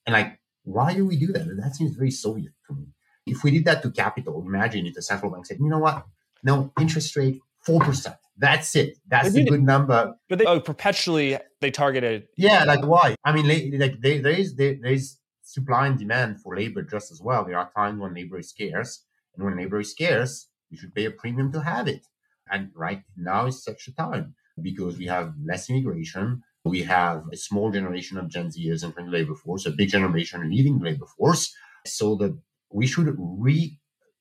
[0.05, 1.45] And like, why do we do that?
[1.61, 2.87] That seems very Soviet to me.
[3.25, 6.05] If we did that to capital, imagine if the central bank said, you know what?
[6.43, 8.15] No, interest rate, 4%.
[8.37, 8.97] That's it.
[9.07, 10.15] That's a good number.
[10.27, 12.27] But they oh, perpetually they targeted.
[12.35, 13.15] Yeah, like why?
[13.23, 13.47] I mean,
[13.79, 17.45] like they, there is there, there is supply and demand for labor just as well.
[17.45, 21.05] There are times when labor is scarce, and when labor is scarce, you should pay
[21.05, 22.05] a premium to have it.
[22.51, 26.43] And right now is such a time because we have less immigration.
[26.65, 30.49] We have a small generation of Gen Zers entering the labor force, a big generation
[30.49, 31.53] leaving the labor force.
[31.85, 32.37] So that
[32.71, 33.77] we should re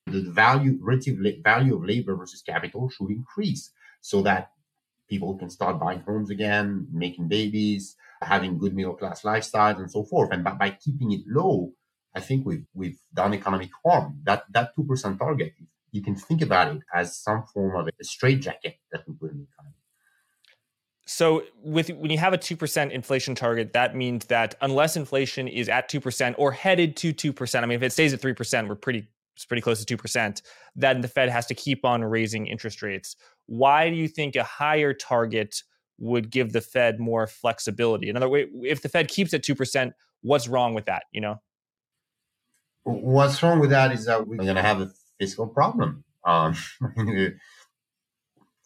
[0.06, 3.70] the value relative value of labor versus capital should increase
[4.00, 4.50] so that
[5.08, 10.04] people can start buying homes again, making babies, having good middle class lifestyles, and so
[10.04, 10.30] forth.
[10.32, 11.72] And by, by keeping it low,
[12.14, 14.20] I think we've we've done economic harm.
[14.24, 15.54] That that two percent target,
[15.92, 19.38] you can think about it as some form of a straitjacket that we put in
[19.38, 19.74] the economy.
[21.06, 25.48] So, with when you have a two percent inflation target, that means that unless inflation
[25.48, 28.20] is at two percent or headed to two percent, I mean, if it stays at
[28.20, 30.42] three percent, we're pretty it's pretty close to two percent.
[30.76, 33.16] Then the Fed has to keep on raising interest rates.
[33.46, 35.62] Why do you think a higher target
[35.98, 38.08] would give the Fed more flexibility?
[38.08, 41.04] Another way, if the Fed keeps at two percent, what's wrong with that?
[41.12, 41.40] You know.
[42.84, 46.04] What's wrong with that is that we're going to have a fiscal problem.
[46.24, 46.56] Um,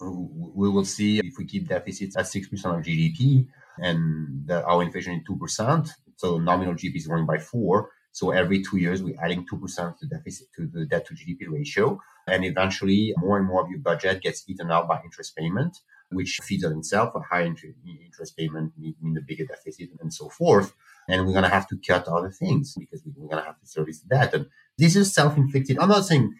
[0.00, 3.46] we will see if we keep deficits at 6% of GDP
[3.78, 5.90] and the, our inflation is 2%.
[6.16, 7.90] So nominal GDP is growing by four.
[8.12, 11.50] So every two years, we're adding 2% to the deficit to the debt to GDP
[11.50, 12.00] ratio.
[12.26, 15.76] And eventually more and more of your budget gets eaten out by interest payment,
[16.10, 17.14] which feeds on itself.
[17.14, 20.74] A high interest payment mean a bigger deficit and so forth
[21.08, 23.66] and we're going to have to cut other things because we're going to have to
[23.66, 24.34] service debt.
[24.34, 24.46] And
[24.78, 25.78] this is self-inflicted.
[25.78, 26.34] I'm not saying,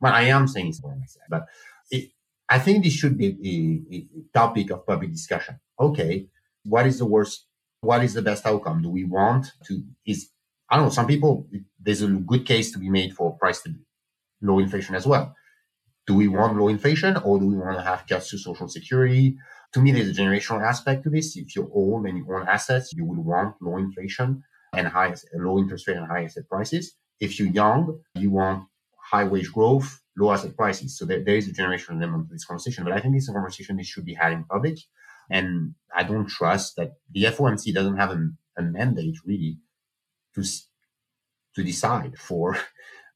[0.00, 1.46] well, I am saying it's what I said, but
[1.90, 2.10] it,
[2.48, 5.58] I think this should be a, a, topic of public discussion.
[5.80, 6.26] Okay,
[6.64, 7.46] what is the worst?
[7.80, 8.82] What is the best outcome?
[8.82, 9.82] Do we want to?
[10.06, 10.28] Is
[10.68, 10.90] I don't know.
[10.90, 11.48] Some people
[11.80, 13.74] there's a good case to be made for price to
[14.42, 15.34] low inflation as well.
[16.06, 19.36] Do we want low inflation or do we want to have cuts to social security?
[19.72, 21.36] to me, there's a generational aspect to this.
[21.36, 25.58] If you're old and you own assets, you would want low inflation and high, low
[25.58, 26.94] interest rate and high asset prices.
[27.20, 28.64] If you're young, you want
[29.10, 30.98] high wage growth, low asset prices.
[30.98, 32.84] So there, there is a generational element to this conversation.
[32.84, 34.78] But I think this is a conversation that should be had in public.
[35.30, 38.28] And I don't trust that the FOMC doesn't have a,
[38.58, 39.58] a mandate really
[40.34, 40.42] to,
[41.54, 42.58] to decide for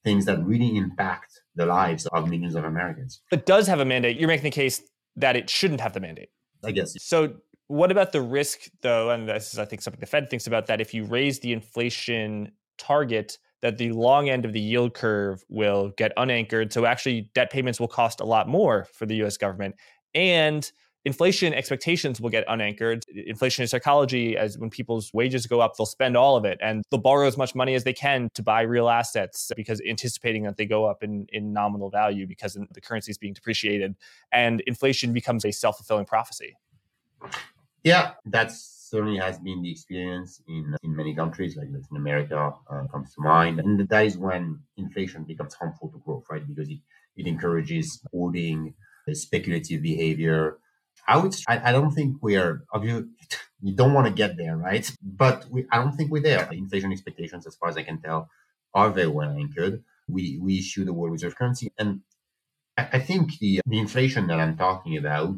[0.06, 3.20] things that really impact the lives of millions of Americans.
[3.32, 4.18] It does have a mandate.
[4.18, 4.80] You're making the case
[5.16, 6.28] that it shouldn't have the mandate.
[6.64, 6.94] I guess.
[6.98, 7.34] So,
[7.66, 9.10] what about the risk, though?
[9.10, 11.52] And this is, I think, something the Fed thinks about that if you raise the
[11.52, 16.72] inflation target, that the long end of the yield curve will get unanchored.
[16.72, 19.74] So actually, debt payments will cost a lot more for the US government.
[20.14, 20.70] And
[21.06, 23.04] inflation expectations will get unanchored.
[23.08, 27.00] Inflation psychology, as when people's wages go up, they'll spend all of it and they'll
[27.00, 30.66] borrow as much money as they can to buy real assets because anticipating that they
[30.66, 33.94] go up in, in nominal value because the currency is being depreciated.
[34.32, 36.56] And inflation becomes a self fulfilling prophecy.
[37.84, 42.82] Yeah, that certainly has been the experience in, in many countries, like Latin America uh,
[42.90, 43.60] comes to mind.
[43.60, 46.44] And that is when inflation becomes harmful to growth, right?
[46.44, 46.80] Because it,
[47.16, 48.74] it encourages hoarding,
[49.12, 50.58] speculative behavior,
[51.06, 51.34] I would.
[51.48, 52.64] I, I don't think we are.
[53.62, 54.88] You, don't want to get there, right?
[55.02, 55.64] But we.
[55.72, 56.46] I don't think we're there.
[56.52, 58.28] Inflation expectations, as far as I can tell,
[58.74, 59.82] are very well anchored.
[60.08, 62.02] We we issue the world reserve currency, and
[62.76, 65.36] I, I think the the inflation that I'm talking about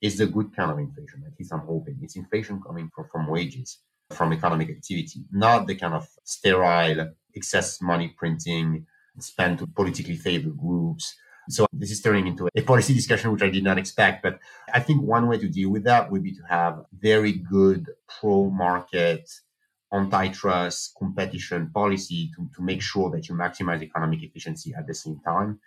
[0.00, 1.22] is the good kind of inflation.
[1.26, 3.78] At least I'm hoping it's inflation coming from from wages,
[4.10, 8.86] from economic activity, not the kind of sterile excess money printing
[9.18, 11.14] spent to politically favored groups
[11.52, 14.22] so this is turning into a policy discussion, which I did not expect.
[14.22, 14.38] But
[14.72, 17.86] I think one way to deal with that would be to have very good
[18.20, 19.28] pro market,
[19.92, 25.20] antitrust, competition policy to, to make sure that you maximize economic efficiency at the same
[25.24, 25.60] time.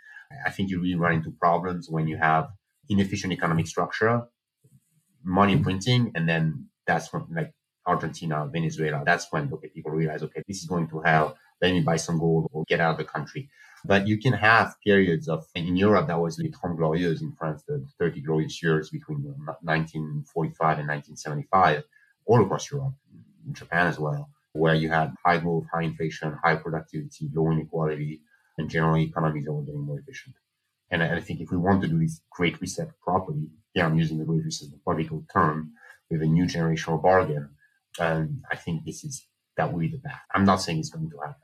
[0.46, 2.50] I think you really run into problems when you have
[2.90, 4.24] inefficient economic structure,
[5.24, 7.54] money printing, and then that's when like
[7.86, 11.38] Argentina, Venezuela, that's when okay, people realize, okay, this is going to hell.
[11.62, 13.50] Let me buy some gold or get out of the country.
[13.86, 17.86] But you can have periods of, in Europe, that was the Trente in France, the
[18.00, 21.84] 30 glorious years between 1945 and 1975,
[22.26, 22.94] all across Europe,
[23.52, 28.22] Japan as well, where you had high growth, high inflation, high productivity, low inequality,
[28.58, 30.36] and generally economies that were getting more efficient.
[30.90, 34.18] And I think if we want to do this great reset properly, yeah, I'm using
[34.18, 35.74] the great reset as a political term
[36.10, 37.50] with a new generational bargain,
[38.00, 39.26] um, I think this is
[39.58, 40.22] that will be the path.
[40.34, 41.43] I'm not saying it's going to happen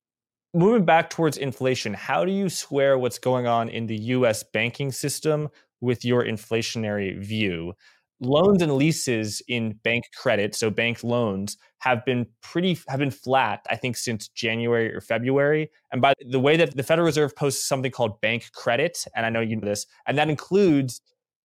[0.54, 4.92] moving back towards inflation, how do you square what's going on in the US banking
[4.92, 5.50] system
[5.82, 7.74] with your inflationary view?
[8.22, 13.66] Loans and leases in bank credit, so bank loans, have been pretty have been flat,
[13.70, 15.70] I think, since January or February.
[15.94, 19.30] And by the way that the Federal Reserve posts something called bank credit, and I
[19.30, 21.02] know you know this, and that includes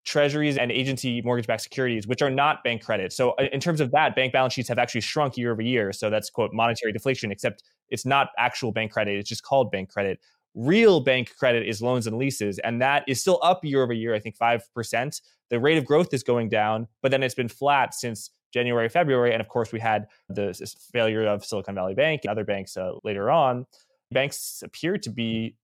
[0.05, 3.13] treasuries and agency mortgage backed securities, which are not bank credit.
[3.13, 5.93] So, uh, in terms of that, bank balance sheets have actually shrunk year over year.
[5.93, 9.17] So, that's quote monetary deflation, except it's not actual bank credit.
[9.17, 10.19] It's just called bank credit.
[10.55, 14.13] Real bank credit is loans and leases, and that is still up year over year,
[14.13, 15.21] I think 5%.
[15.49, 19.33] The rate of growth is going down, but then it's been flat since January, February.
[19.33, 20.53] And of course, we had the
[20.93, 23.65] failure of Silicon Valley Bank and other banks uh, later on.
[24.11, 25.55] Banks appear to be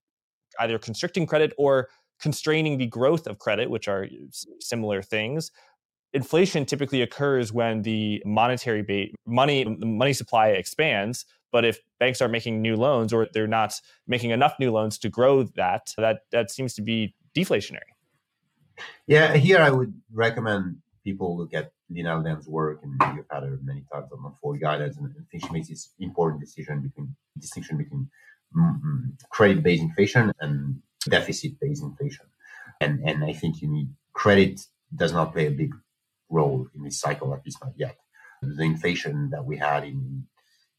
[0.59, 1.89] either constricting credit or
[2.19, 4.07] constraining the growth of credit, which are
[4.59, 5.51] similar things.
[6.13, 12.61] Inflation typically occurs when the monetary money money supply expands, but if banks aren't making
[12.61, 13.73] new loans or they're not
[14.07, 17.93] making enough new loans to grow that, that that seems to be deflationary.
[19.07, 23.59] Yeah, here I would recommend people look at Lyn Alden's work, and you've had her
[23.63, 27.15] many times on the Forward Guidance, and I think she makes this important decision between
[27.37, 28.09] distinction between
[28.55, 32.25] mm, credit-based inflation and deficit-based inflation.
[32.79, 34.61] And and I think you need credit
[34.95, 35.73] does not play a big
[36.29, 37.97] role in this cycle, at least not yet.
[38.41, 40.27] The inflation that we had in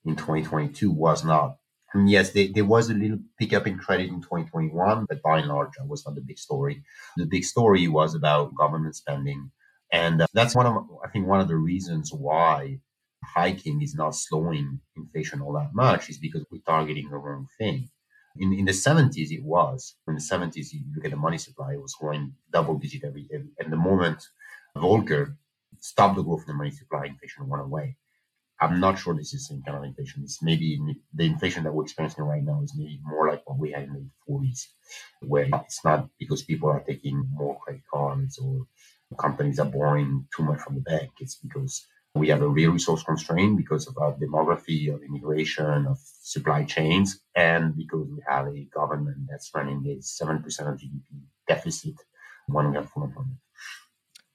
[0.05, 1.57] in 2022 was not.
[1.94, 5.70] Yes, there, there was a little pickup in credit in 2021, but by and large,
[5.76, 6.84] that was not the big story.
[7.16, 9.51] The big story was about government spending,
[9.92, 12.78] and uh, that's one of I think one of the reasons why
[13.24, 17.88] hiking is not slowing inflation all that much is because we're targeting the wrong thing.
[18.36, 19.96] In, in the 70s, it was.
[20.07, 23.26] In the 70s, you look at the money supply, it was growing double digit every,
[23.34, 24.24] every and the moment
[24.76, 25.36] Volcker
[25.80, 27.96] stopped the growth of the money supply, inflation went away.
[28.61, 30.23] I'm not sure this is the same kind of inflation.
[30.23, 30.79] It's maybe
[31.15, 33.95] the inflation that we're experiencing right now is maybe more like what we had in
[33.95, 34.67] the 40s,
[35.21, 38.67] where it's not because people are taking more credit cards or
[39.19, 41.11] companies are borrowing too much from the bank.
[41.21, 45.99] It's because we have a real resource constraint because of our demography, of immigration, of
[46.21, 51.01] supply chains, and because we have a government that's running a 7% of GDP
[51.49, 51.95] deficit
[52.47, 53.39] when we have full employment.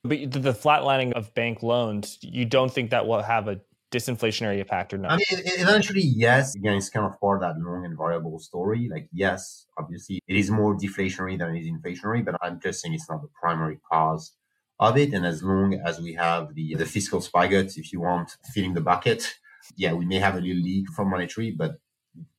[0.04, 3.60] But the flatlining of bank loans, you don't think that will have a
[3.92, 5.12] disinflationary impact or not?
[5.12, 6.56] I mean, eventually, yes.
[6.56, 8.90] Again, it's kind of part of that long and variable story.
[8.92, 12.94] Like, yes, obviously, it is more deflationary than it is inflationary, but I'm just saying
[12.94, 14.34] it's not the primary cause
[14.80, 15.14] of it.
[15.14, 18.82] And as long as we have the, the fiscal spigot, if you want, filling the
[18.82, 19.36] bucket,
[19.76, 21.78] yeah, we may have a little leak from monetary, but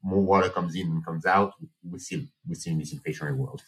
[0.03, 1.53] more water comes in and comes out.
[1.83, 3.63] we're still we're still in this inflationary world.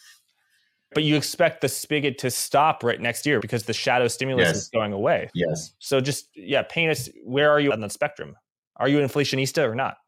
[0.94, 4.56] But you expect the spigot to stop right next year because the shadow stimulus yes.
[4.56, 5.28] is going away.
[5.34, 5.74] Yes.
[5.78, 7.10] So just yeah, paint us.
[7.24, 8.36] Where are you on the spectrum?
[8.76, 9.98] Are you an inflationista or not?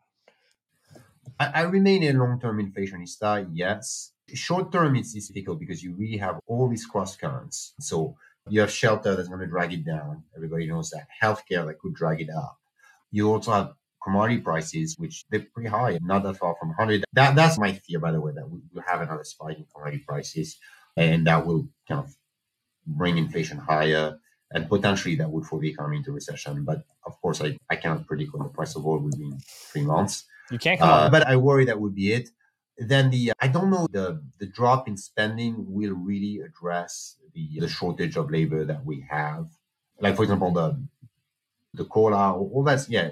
[1.38, 4.12] I, I remain a long-term inflationista, yes.
[4.32, 7.74] Short-term, it's, it's difficult because you really have all these cross currents.
[7.80, 8.16] So
[8.48, 10.22] you have shelter that's going to drag it down.
[10.36, 11.08] Everybody knows that.
[11.22, 12.58] Healthcare that could drag it up.
[13.10, 13.72] You also have
[14.02, 17.04] commodity prices, which they're pretty high, not that far from 100.
[17.12, 20.04] That, that's my fear, by the way, that we will have another spike in commodity
[20.06, 20.58] prices,
[20.96, 22.14] and that will kind of
[22.86, 24.18] bring inflation higher,
[24.52, 26.64] and potentially that would throw the economy into recession.
[26.64, 29.38] But of course, I, I cannot predict when the price of oil will be in
[29.72, 30.24] three months.
[30.50, 32.30] You can't uh, But I worry that would be it.
[32.76, 37.68] Then the I don't know the the drop in spending will really address the the
[37.68, 39.48] shortage of labor that we have.
[40.00, 40.82] Like for example, the
[41.74, 43.10] the COLA, all that's yeah.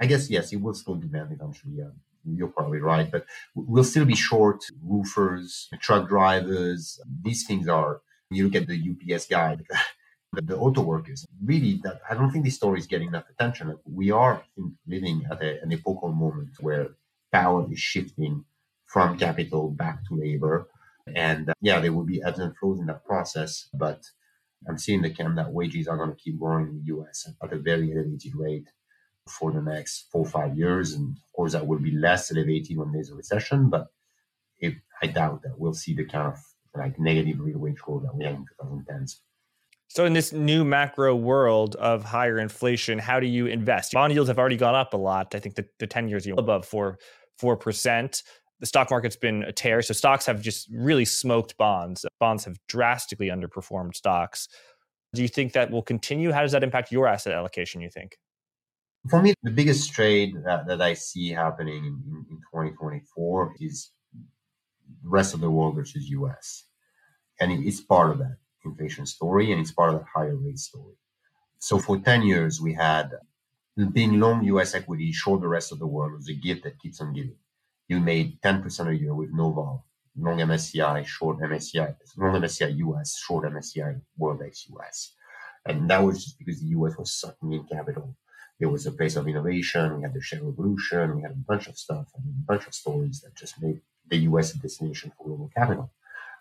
[0.00, 1.74] I guess yes, it will still be demand eventually.
[1.76, 1.90] Yeah.
[2.24, 7.00] You're probably right, but we'll still be short roofers, truck drivers.
[7.22, 8.00] These things are.
[8.30, 9.56] You look at the UPS guy,
[10.32, 11.26] the, the auto workers.
[11.44, 13.76] Really, that I don't think this story is getting enough attention.
[13.84, 14.42] We are
[14.86, 16.90] living at a, an epochal moment where
[17.32, 18.44] power is shifting
[18.86, 20.68] from capital back to labor.
[21.14, 24.04] And uh, yeah, there will be ebbs and flows in that process, but
[24.68, 27.52] I'm seeing the camp that wages are going to keep growing in the US at
[27.52, 28.68] a very elevated rate
[29.28, 30.94] for the next four or five years.
[30.94, 33.88] And of course, that will be less elevated when there's a recession, but
[35.02, 36.38] I doubt that we'll see the kind of
[36.74, 39.16] like negative real wage growth that we had in 2010s.
[39.88, 43.92] So, in this new macro world of higher inflation, how do you invest?
[43.92, 45.34] Bond yields have already gone up a lot.
[45.34, 46.98] I think the, the 10 years above four
[47.36, 48.22] four percent.
[48.60, 49.82] The stock market's been a tear.
[49.82, 52.06] So stocks have just really smoked bonds.
[52.20, 54.46] Bonds have drastically underperformed stocks.
[55.14, 56.30] Do you think that will continue?
[56.30, 58.16] How does that impact your asset allocation, you think?
[59.10, 63.90] For me, the biggest trade that, that I see happening in, in 2024 is
[65.02, 66.64] the rest of the world versus US.
[67.40, 70.94] And it's part of that inflation story and it's part of the higher rate story.
[71.58, 73.10] So for 10 years, we had
[73.92, 77.00] being long US equity, short the rest of the world was a gift that keeps
[77.00, 77.36] on giving.
[77.88, 79.84] You made 10% a year with no vol,
[80.16, 85.14] long MSCI, short MSCI, long MSCI US, short MSCI World X US.
[85.66, 88.14] And that was just because the US was sucking in capital.
[88.62, 89.96] It was a place of innovation.
[89.98, 91.16] We had the shale revolution.
[91.16, 94.18] We had a bunch of stuff, mean, a bunch of stories that just made the
[94.30, 95.92] US a destination for global capital.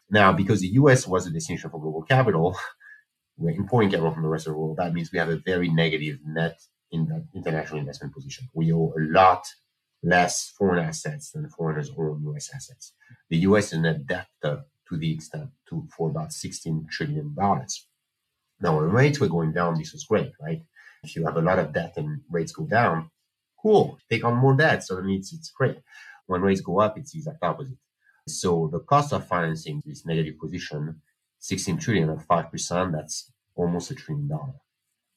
[0.10, 2.58] Now, because the US was a destination for global capital,
[3.38, 4.78] we're importing capital from the rest of the world.
[4.78, 6.60] That means we have a very negative net
[6.92, 8.50] in the international investment position.
[8.54, 9.46] We owe a lot
[10.04, 12.94] less foreign assets than foreigners own US assets.
[13.30, 17.88] The US is net debtor to the extent to for about 16 trillion dollars.
[18.62, 20.64] Now when rates were going down, this was great, right?
[21.04, 23.10] If you have a lot of debt and rates go down,
[23.62, 24.84] cool, take on more debt.
[25.04, 25.80] Mean it's it's great.
[26.28, 27.78] When rates go up, it's the exact opposite.
[28.28, 31.02] So the cost of financing this negative position,
[31.40, 34.62] 16 trillion at 5%, that's almost a trillion dollars.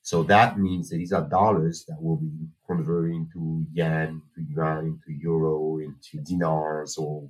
[0.01, 2.31] So that means that these are dollars that will be
[2.67, 7.29] converting to yen, to yuan, to euro, into dinars, or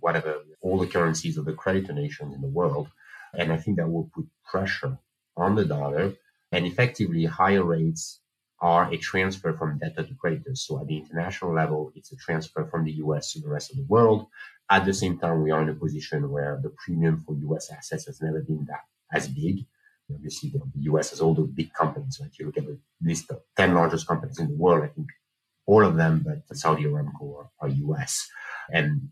[0.00, 2.88] whatever, all the currencies of the creditor nations in the world.
[3.34, 4.98] And I think that will put pressure
[5.36, 6.14] on the dollar.
[6.56, 8.20] And effectively, higher rates
[8.60, 10.64] are a transfer from debtor to creditors.
[10.66, 13.76] So at the international level, it's a transfer from the US to the rest of
[13.76, 14.26] the world.
[14.70, 18.06] At the same time, we are in a position where the premium for US assets
[18.06, 19.66] has never been that as big
[20.12, 20.60] obviously the,
[20.92, 22.18] US has all the big companies.
[22.20, 22.30] Right?
[22.38, 25.08] You look at the list of 10 largest companies in the world, I think
[25.66, 28.28] all of them, but Saudi Aramco are, are US.
[28.72, 29.08] And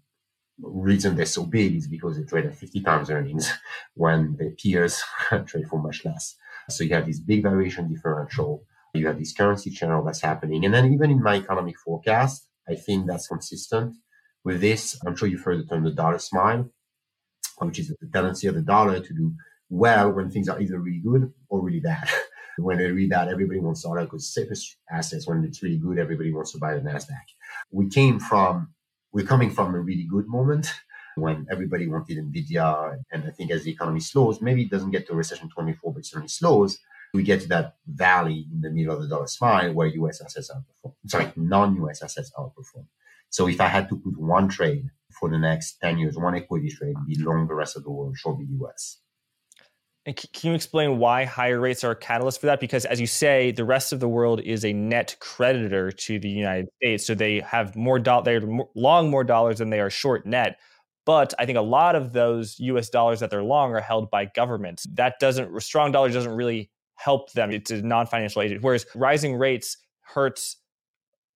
[0.59, 3.51] the reason they're so big is because they trade at 50 times earnings
[3.95, 5.03] when their peers
[5.47, 6.37] trade for much less.
[6.69, 8.65] So you have this big valuation differential.
[8.95, 10.65] You have this currency channel that's happening.
[10.65, 13.97] And then even in my economic forecast, I think that's consistent
[14.45, 14.99] with this.
[15.07, 16.71] I'm sure you've heard the term the dollar smile,
[17.59, 19.33] which is the tendency of the dollar to do
[19.69, 22.09] well when things are either really good or really bad.
[22.59, 25.27] when they're really bad, everybody wants to because safest assets.
[25.27, 27.27] When it's really good, everybody wants to buy the Nasdaq.
[27.71, 28.69] We came from
[29.13, 30.73] we're coming from a really good moment
[31.17, 35.07] when everybody wanted Nvidia, and I think as the economy slows, maybe it doesn't get
[35.07, 36.79] to a recession 24, but it certainly slows.
[37.13, 40.21] We get to that valley in the middle of the dollar smile where U.S.
[40.21, 40.95] assets outperform.
[41.07, 42.03] Sorry, non-U.S.
[42.03, 42.87] assets outperform.
[43.31, 46.71] So if I had to put one trade for the next 10 years, one equity
[46.71, 48.99] trade, be long the rest of the world, short the U.S.
[50.07, 52.61] And can you explain why higher rates are a catalyst for that?
[52.61, 56.29] Because as you say, the rest of the world is a net creditor to the
[56.29, 58.43] United States, so they have more do- they're
[58.75, 60.59] long more dollars than they are short net.
[61.07, 62.89] But I think a lot of those U.S.
[62.89, 64.87] dollars that they're long are held by governments.
[64.95, 67.51] That doesn't strong dollar doesn't really help them.
[67.51, 68.63] It's a non-financial agent.
[68.63, 70.57] Whereas rising rates hurts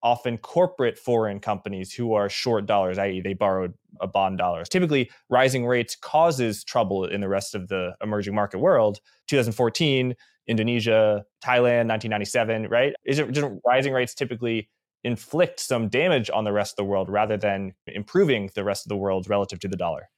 [0.03, 4.69] often corporate foreign companies who are short dollars, i.e., they borrowed a bond dollars.
[4.69, 9.01] Typically, rising rates causes trouble in the rest of the emerging market world.
[9.27, 10.14] 2014,
[10.47, 12.95] Indonesia, Thailand, 1997, right?
[13.05, 14.69] Isn't rising rates typically
[15.05, 18.88] inflict some damage on the rest of the world rather than improving the rest of
[18.88, 20.11] the world relative to the dollar?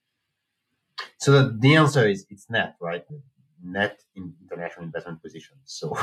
[1.19, 3.05] So the, the answer is it's net, right?
[3.63, 5.61] Net in international investment positions.
[5.65, 5.97] So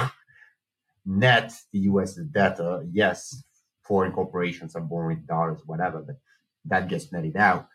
[1.05, 2.83] net, the US is data.
[2.91, 3.43] Yes,
[3.83, 6.17] foreign corporations are born with dollars, whatever, but
[6.65, 7.67] that gets netted out.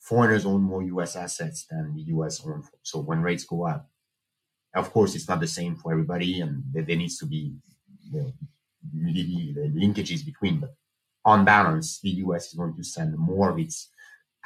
[0.00, 2.64] Foreigners own more US assets than the US own.
[2.82, 3.88] So when rates go up,
[4.74, 7.54] of course, it's not the same for everybody, and there, there needs to be
[8.12, 8.32] you know,
[8.92, 10.60] the linkages between.
[10.60, 10.74] But
[11.24, 13.90] on balance, the US is going to send more of its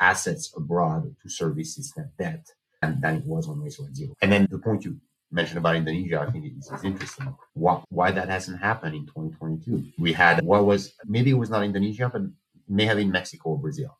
[0.01, 2.47] assets abroad to service its net debt
[2.82, 4.14] than, it was when rates were zero.
[4.20, 4.99] And then the point you
[5.30, 7.35] mentioned about Indonesia, I think is, is interesting.
[7.55, 9.93] Why, why that hasn't happened in 2022?
[9.99, 12.22] We had what was maybe it was not Indonesia, but
[12.68, 13.97] may have been Mexico or Brazil.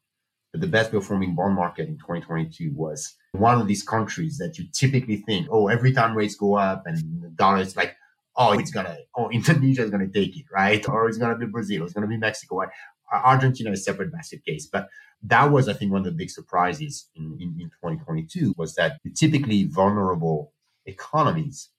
[0.53, 4.67] But the best performing bond market in 2022 was one of these countries that you
[4.73, 7.94] typically think, oh, every time rates go up and the dollar is like,
[8.37, 10.87] oh, it's gonna, oh, Indonesia is gonna take it, right?
[10.89, 12.59] Or it's gonna be Brazil, it's gonna be Mexico.
[12.59, 12.71] Right?
[13.13, 14.89] Argentina is a separate basket case, but
[15.23, 18.99] that was, I think, one of the big surprises in, in, in 2022 was that
[19.15, 20.53] typically vulnerable
[20.87, 21.71] economies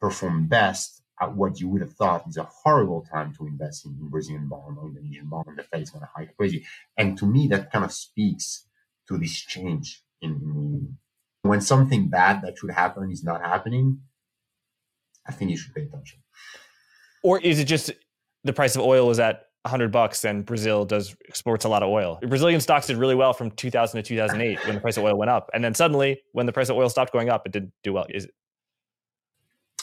[0.00, 3.96] perform best at what you would have thought is a horrible time to invest in,
[4.00, 6.64] in Brazilian bond or Indonesian bond, and the Fed is going to hike crazy.
[6.96, 8.66] And to me, that kind of speaks
[9.08, 10.96] to this change in, in
[11.42, 14.00] when something bad that should happen is not happening.
[15.26, 16.20] I think you should pay attention.
[17.22, 17.90] Or is it just
[18.44, 21.88] the price of oil is at 100 bucks and Brazil does exports a lot of
[21.88, 22.18] oil.
[22.22, 25.30] Brazilian stocks did really well from 2000 to 2008 when the price of oil went
[25.30, 25.48] up.
[25.54, 28.06] And then suddenly when the price of oil stopped going up, it didn't do well.
[28.10, 28.34] Is it?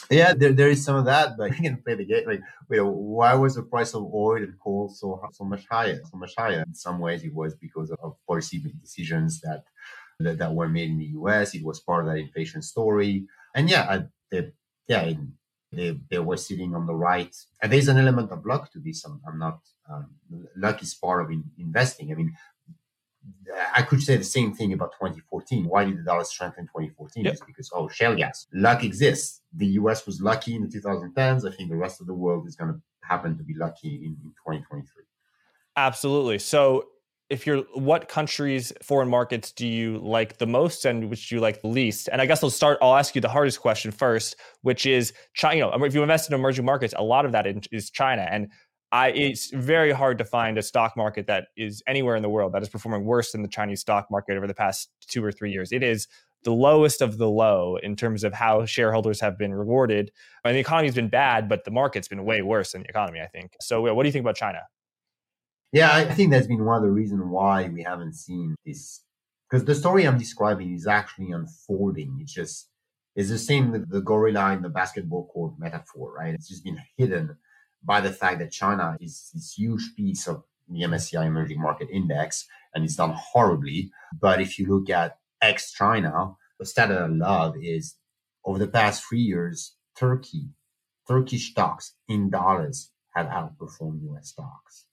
[0.08, 2.24] Yeah, there, there is some of that, but you can play the game.
[2.26, 6.00] Like, wait, why was the price of oil and coal so so much higher?
[6.10, 6.62] So much higher.
[6.66, 9.64] In some ways, it was because of policy decisions that
[10.20, 11.54] that, that were made in the U.S.
[11.56, 14.52] It was part of that inflation story, and yeah, I, they,
[14.88, 15.12] yeah,
[15.72, 17.34] they, they were sitting on the right.
[17.60, 19.04] And there's an element of luck to this.
[19.04, 19.60] I'm, I'm not,
[19.90, 20.10] um,
[20.56, 22.12] luck is part of in, investing.
[22.12, 22.34] I mean,
[23.74, 25.66] I could say the same thing about 2014.
[25.66, 27.24] Why did the dollar strengthen in 2014?
[27.24, 27.32] Yep.
[27.32, 28.46] It's because, oh, shale gas.
[28.52, 29.40] Luck exists.
[29.54, 31.46] The US was lucky in the 2010s.
[31.46, 34.16] I think the rest of the world is going to happen to be lucky in,
[34.24, 35.04] in 2023.
[35.76, 36.38] Absolutely.
[36.38, 36.88] So
[37.32, 41.40] if you're what countries foreign markets do you like the most and which do you
[41.40, 44.36] like the least and i guess i'll start i'll ask you the hardest question first
[44.60, 47.46] which is china you know if you invest in emerging markets a lot of that
[47.72, 48.48] is china and
[48.94, 52.52] I, it's very hard to find a stock market that is anywhere in the world
[52.52, 55.50] that is performing worse than the Chinese stock market over the past two or three
[55.50, 55.72] years.
[55.72, 56.08] It is
[56.44, 60.10] the lowest of the low in terms of how shareholders have been rewarded.
[60.44, 63.22] I mean, the economy's been bad, but the market's been way worse than the economy,
[63.22, 63.56] I think.
[63.62, 64.60] So, what do you think about China?
[65.72, 69.04] Yeah, I think that's been one of the reasons why we haven't seen this.
[69.48, 72.18] Because the story I'm describing is actually unfolding.
[72.20, 72.68] It's just,
[73.16, 76.34] it's the same with the gorilla in the basketball court metaphor, right?
[76.34, 77.38] It's just been hidden
[77.82, 82.46] by the fact that China is this huge piece of the MSCI emerging market index
[82.74, 83.90] and it's done horribly.
[84.18, 87.96] But if you look at ex China, the stat that I love is
[88.44, 90.50] over the past three years, Turkey,
[91.08, 94.86] Turkish stocks in dollars have outperformed US stocks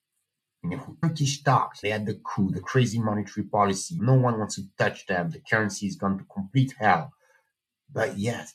[0.64, 3.98] you know, Turkish stocks, they had the coup, the crazy monetary policy.
[4.00, 5.30] No one wants to touch them.
[5.30, 7.14] The currency is gone to complete hell.
[7.92, 8.54] But yes,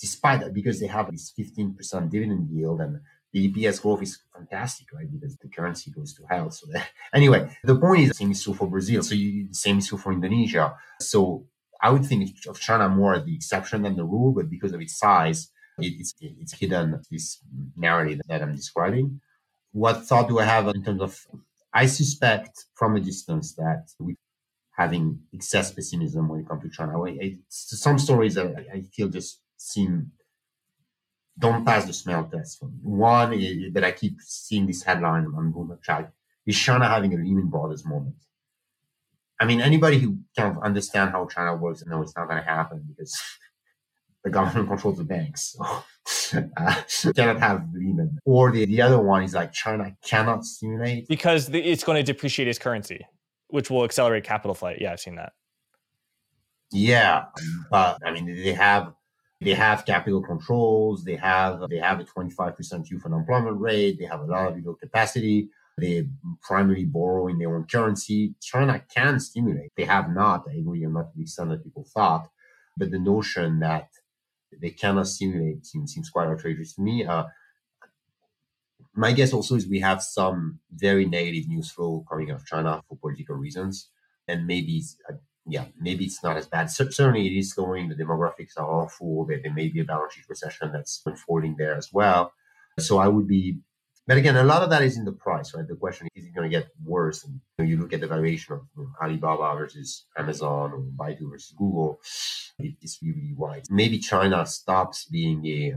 [0.00, 3.00] despite that, because they have this 15% dividend yield and
[3.32, 5.10] the EPS growth is fantastic, right?
[5.10, 6.50] Because the currency goes to hell.
[6.50, 9.02] So that, anyway, the point is the same is true for Brazil.
[9.02, 10.74] So you, the same is true for Indonesia.
[11.00, 11.46] So
[11.82, 14.80] I would think of China more as the exception than the rule, but because of
[14.80, 17.38] its size, it, it's, it's hidden this
[17.76, 19.20] narrative that I'm describing
[19.78, 21.26] what thought do I have in terms of?
[21.72, 24.16] I suspect from a distance that we
[24.76, 27.02] having excess pessimism when it comes to China.
[27.02, 30.12] I, I, some stories that I, feel just seem
[31.38, 32.62] don't pass the smell test.
[32.82, 36.12] One is that I keep seeing this headline on Bloomberg Chat
[36.46, 38.16] is China having a Lehman Brothers moment.
[39.40, 42.48] I mean, anybody who kind of understand how China works, no, it's not going to
[42.48, 43.16] happen because
[44.24, 45.56] the government controls the banks.
[46.06, 46.82] So, uh,
[47.14, 48.18] cannot have Lehman.
[48.24, 51.08] Or the, the other one is like China cannot stimulate.
[51.08, 53.06] Because the, it's going to depreciate its currency,
[53.48, 54.78] which will accelerate capital flight.
[54.80, 55.32] Yeah, I've seen that.
[56.70, 57.26] Yeah.
[57.70, 58.92] But I mean, they have
[59.40, 61.04] they have capital controls.
[61.04, 63.98] They have they have a 25% youth unemployment rate.
[63.98, 65.48] They have a lot of legal capacity.
[65.78, 66.08] They
[66.42, 68.34] primarily borrow in their own currency.
[68.42, 69.70] China can stimulate.
[69.76, 70.44] They have not.
[70.50, 72.28] I agree, you're not to the extent that people thought.
[72.76, 73.88] But the notion that
[74.60, 77.04] they cannot simulate seems, seems quite outrageous to me.
[77.04, 77.24] Uh,
[78.94, 82.82] my guess also is we have some very negative news flow coming out of China
[82.88, 83.90] for political reasons,
[84.26, 85.14] and maybe uh,
[85.46, 86.70] yeah, maybe it's not as bad.
[86.70, 87.88] So, certainly, it is slowing.
[87.88, 89.24] The demographics are awful.
[89.26, 92.32] There, there may be a balance sheet recession that's unfolding there as well.
[92.78, 93.58] So I would be
[94.08, 95.68] But again, a lot of that is in the price, right?
[95.68, 97.24] The question is, is it going to get worse?
[97.24, 100.80] And you, know, you look at the valuation of you know, Alibaba versus Amazon or
[100.80, 102.00] Baidu versus Google,
[102.58, 103.64] it's really wide.
[103.68, 105.74] Maybe China stops being a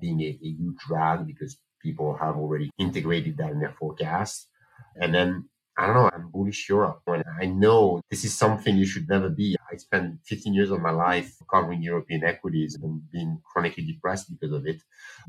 [0.00, 4.48] being a, a huge drag because people have already integrated that in their forecast.
[4.96, 7.02] And then I don't know, I'm bullish Europe.
[7.06, 9.56] And I know this is something you should never be.
[9.72, 14.52] I spent 15 years of my life covering European equities and being chronically depressed because
[14.52, 14.82] of it.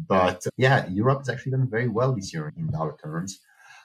[0.08, 3.40] But yeah, Europe has actually done very well this year in dollar terms.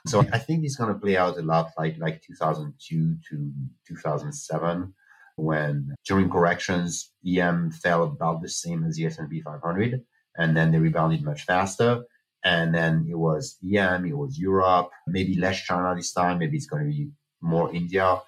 [0.07, 3.53] So I think it's going to play out a lot like, like 2002 to
[3.87, 4.95] 2007
[5.37, 10.03] when during corrections, EM fell about the same as the S&P 500
[10.37, 12.05] and then they rebounded much faster.
[12.45, 16.67] And then it was EM, it was Europe, maybe less China this time, maybe it's
[16.67, 18.21] going to be more India.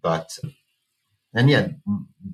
[0.00, 0.30] But
[1.34, 1.68] and yeah,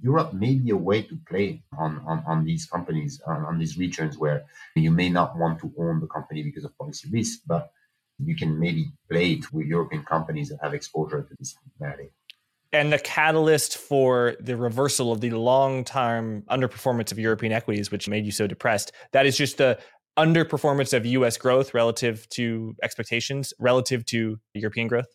[0.02, 3.78] Europe may be a way to play on, on, on these companies, on, on these
[3.78, 4.44] regions where
[4.76, 7.70] you may not want to own the company because of policy risk, but
[8.18, 12.12] you can maybe play it with European companies that have exposure to this thematic.
[12.72, 18.06] And the catalyst for the reversal of the long term underperformance of European equities, which
[18.06, 19.78] made you so depressed, that is just the
[20.24, 25.08] underperformance of US growth relative to expectations, relative to European growth?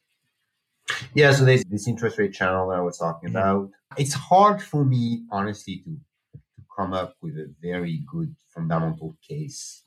[1.14, 3.38] Yeah, so there's this interest rate channel that I was talking mm-hmm.
[3.38, 3.72] about.
[3.98, 5.92] It's hard for me, honestly, to,
[6.34, 9.84] to come up with a very good fundamental case,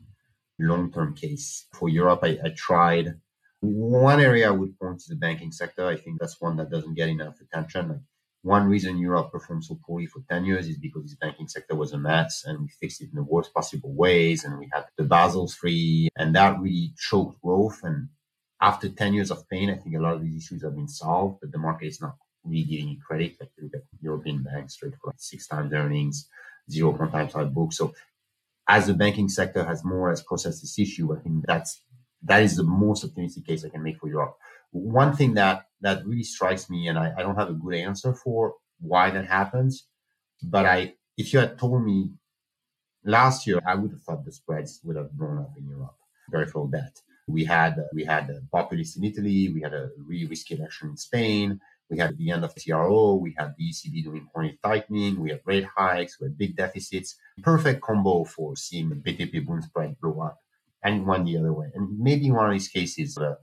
[0.59, 1.67] long term case.
[1.73, 3.15] For Europe, I, I tried.
[3.61, 5.87] One area I would point to the banking sector.
[5.87, 7.89] I think that's one that doesn't get enough attention.
[7.89, 7.99] Like
[8.49, 11.93] one reason Europe performed so poorly for 10 years is because its banking sector was
[11.93, 14.43] a mess and we fixed it in the worst possible ways.
[14.43, 17.81] And we had the Basel III and that really choked growth.
[17.83, 18.09] And
[18.61, 21.41] after 10 years of pain, I think a lot of these issues have been solved,
[21.43, 23.37] but the market is not really giving you credit.
[23.39, 26.29] Like look at European banks trade for like six times earnings,
[26.71, 27.75] zero point times our book.
[27.75, 27.93] So
[28.67, 31.83] as the banking sector has more or less processed this issue, I think that's
[32.23, 34.37] that is the most optimistic case I can make for Europe.
[34.71, 38.15] One thing that that really strikes me, and I, I don't have a good answer
[38.15, 39.87] for why that happens,
[40.43, 42.11] but I if you had told me
[43.05, 45.97] last year, I would have thought the spreads would have blown up in Europe.
[46.31, 47.01] Very full bet.
[47.27, 49.51] We had we had a populist in Italy.
[49.53, 51.61] We had a really risky election in Spain.
[51.91, 53.15] We had the end of TRO.
[53.15, 55.21] We had the ECB doing quantitative tightening.
[55.21, 56.21] We had rate hikes.
[56.21, 57.17] We had big deficits.
[57.43, 60.39] Perfect combo for seeing the BTP Bund spread blow up
[60.83, 61.71] and one the other way.
[61.75, 63.37] And maybe one of these cases, uh,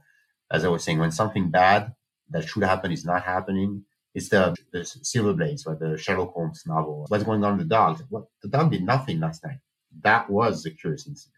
[0.52, 1.94] as I was saying, when something bad
[2.30, 3.84] that should happen is not happening,
[4.16, 7.06] it's the, the Silver Blaze or the Sherlock Holmes novel.
[7.10, 8.02] What's going on with the dog?
[8.10, 9.58] What the dog did nothing last night.
[10.02, 11.36] That was a curious incident.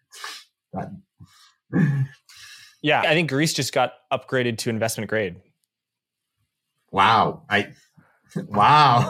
[0.74, 0.92] That,
[2.84, 5.38] yeah, I think Greece just got upgraded to investment grade.
[6.92, 7.44] Wow.
[7.50, 7.74] I
[8.36, 9.10] wow.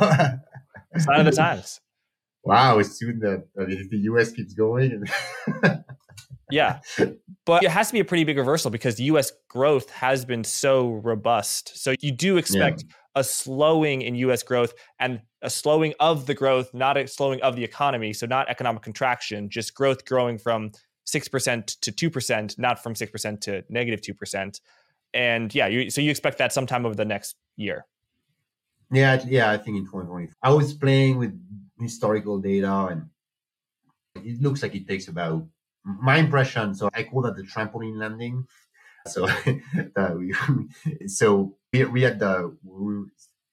[0.98, 1.82] Sign of the times.
[2.44, 5.10] Wow, as soon the I mean, if the US keeps going and
[6.50, 6.80] yeah.
[7.46, 10.44] But it has to be a pretty big reversal because the US growth has been
[10.44, 11.82] so robust.
[11.82, 12.94] So you do expect yeah.
[13.16, 17.56] a slowing in US growth and a slowing of the growth, not a slowing of
[17.56, 18.12] the economy.
[18.12, 20.72] So not economic contraction, just growth growing from
[21.08, 24.60] 6% to 2%, not from 6% to negative 2%.
[25.14, 27.86] And yeah, you, so you expect that sometime over the next year.
[28.92, 30.30] Yeah, yeah, I think in 2020.
[30.44, 31.34] I was playing with
[31.80, 33.10] historical data and
[34.16, 35.46] it looks like it takes about
[35.88, 38.46] my impression, so I call that the trampoline landing.
[39.08, 39.28] So,
[40.18, 43.06] we, so we, we had the we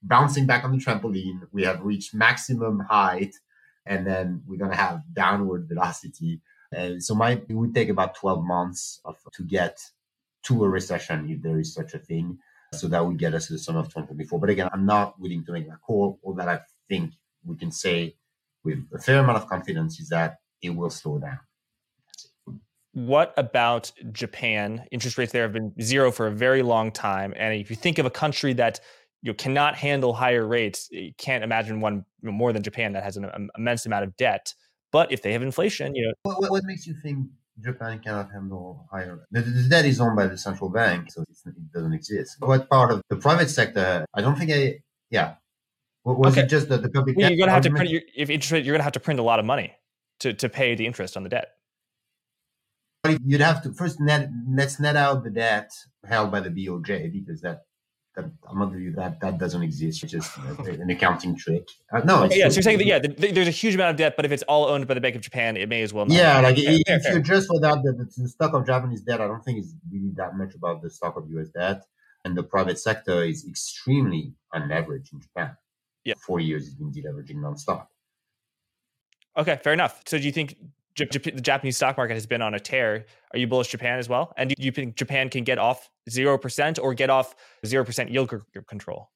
[0.02, 1.42] bouncing back on the trampoline.
[1.52, 3.34] We have reached maximum height,
[3.86, 6.40] and then we're gonna have downward velocity.
[6.72, 9.78] And so, my it would take about twelve months of, to get
[10.44, 12.38] to a recession if there is such a thing.
[12.72, 14.40] So that would get us to the summer of 2024.
[14.40, 16.18] But again, I'm not willing to make that call.
[16.24, 16.58] All that I
[16.88, 17.12] think
[17.44, 18.16] we can say
[18.64, 21.38] with a fair amount of confidence is that it will slow down.
[22.94, 24.86] What about Japan?
[24.92, 27.34] Interest rates there have been zero for a very long time.
[27.36, 28.78] And if you think of a country that
[29.22, 33.02] you know, cannot handle higher rates, eh, you can't imagine one more than Japan that
[33.02, 33.28] has an,
[33.58, 34.54] immense amount of debt.
[34.92, 36.12] But if they have inflation, you know.
[36.22, 37.26] What, what makes you think
[37.60, 39.26] Japan cannot handle higher?
[39.32, 42.36] The, the debt is owned by the central bank, so it doesn't exist.
[42.38, 44.06] What part of the private sector?
[44.14, 44.78] I don't think I.
[45.10, 45.34] Yeah.
[46.04, 46.42] Was okay.
[46.42, 47.16] it just that the public?
[47.16, 47.90] Well, you're going to have to print.
[47.90, 49.74] Your, if interest rate, you're going to have to print a lot of money
[50.20, 51.53] to to pay the interest on the debt
[53.24, 55.70] you'd have to first net let's net out the debt
[56.06, 57.62] held by the BOJ because that
[58.16, 60.04] that I'm not you that that doesn't exist.
[60.04, 61.68] It's just an accounting trick.
[61.92, 62.48] Uh, no, yeah.
[62.48, 64.32] So you're saying that yeah, the, the, there's a huge amount of debt, but if
[64.32, 66.06] it's all owned by the Bank of Japan, it may as well.
[66.06, 69.02] Not yeah, like fair, if, fair, you just for that, the, the, stock of Japanese
[69.02, 71.48] debt, I don't think is really that much about the stock of U.S.
[71.48, 71.82] debt,
[72.24, 75.56] and the private sector is extremely unleveraged in Japan.
[76.04, 77.88] Yeah, four years has been deleveraging nonstop.
[79.36, 80.02] Okay, fair enough.
[80.06, 80.56] So do you think
[80.96, 83.06] the Japanese stock market has been on a tear.
[83.32, 84.32] Are you bullish Japan as well?
[84.36, 87.34] And do you think Japan can get off 0% or get off
[87.64, 88.32] 0% yield
[88.68, 89.10] control?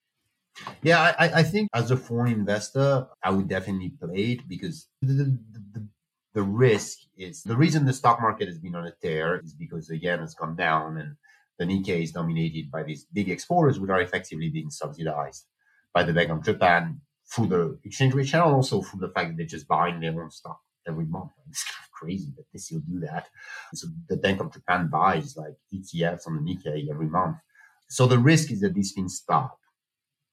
[0.83, 5.39] Yeah, I, I, think as a foreign investor, I would definitely play it because the,
[5.73, 5.87] the,
[6.35, 9.87] the, risk is the reason the stock market has been on a tear is because
[9.87, 11.15] the yen has come down and
[11.61, 15.47] the Nikkei is dominated by these big exporters, which are effectively being subsidized
[15.95, 17.03] by the Bank of Japan
[17.33, 20.31] through the exchange rate channel, also through the fact that they're just buying their own
[20.33, 21.31] stock every month.
[21.51, 23.29] It's kind of crazy that they still do that.
[23.75, 27.37] So the Bank of Japan buys like ETFs on the Nikkei every month.
[27.89, 29.59] So the risk is that these things stop,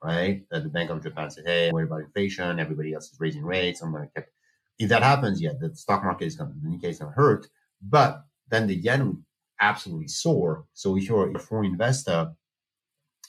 [0.04, 0.44] right?
[0.52, 2.60] That the Bank of Japan says, hey, worry about inflation.
[2.60, 3.82] Everybody else is raising rates.
[3.82, 4.30] I'm going to keep.
[4.78, 7.16] If that happens, yeah, the stock market is going to, the Nikkei is going to
[7.16, 7.48] hurt.
[7.82, 9.24] But then the yen would
[9.62, 10.66] absolutely soar.
[10.74, 12.34] So if you're a foreign investor,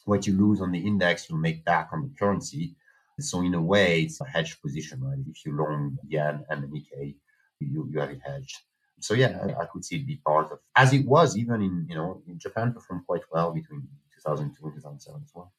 [0.05, 2.75] what you lose on the index, you'll make back on the currency.
[3.19, 5.19] So in a way, it's a hedge position, right?
[5.29, 7.17] If you long yen and the Nikkei,
[7.61, 8.59] you, you have it hedged.
[9.01, 11.87] So yeah, I, I could see it be part of, as it was even in,
[11.89, 13.89] you know, in Japan performed quite well between
[14.23, 15.53] 2002 and 2007 as well.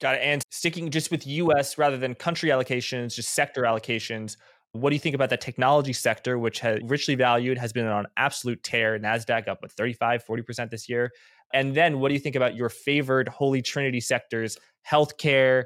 [0.00, 0.20] Got it.
[0.22, 4.36] And sticking just with US rather than country allocations, just sector allocations,
[4.72, 8.06] what do you think about the technology sector, which has richly valued, has been on
[8.16, 11.10] absolute tear, NASDAQ up with 35, 40% this year?
[11.54, 14.58] And then what do you think about your favored holy trinity sectors,
[14.88, 15.64] healthcare,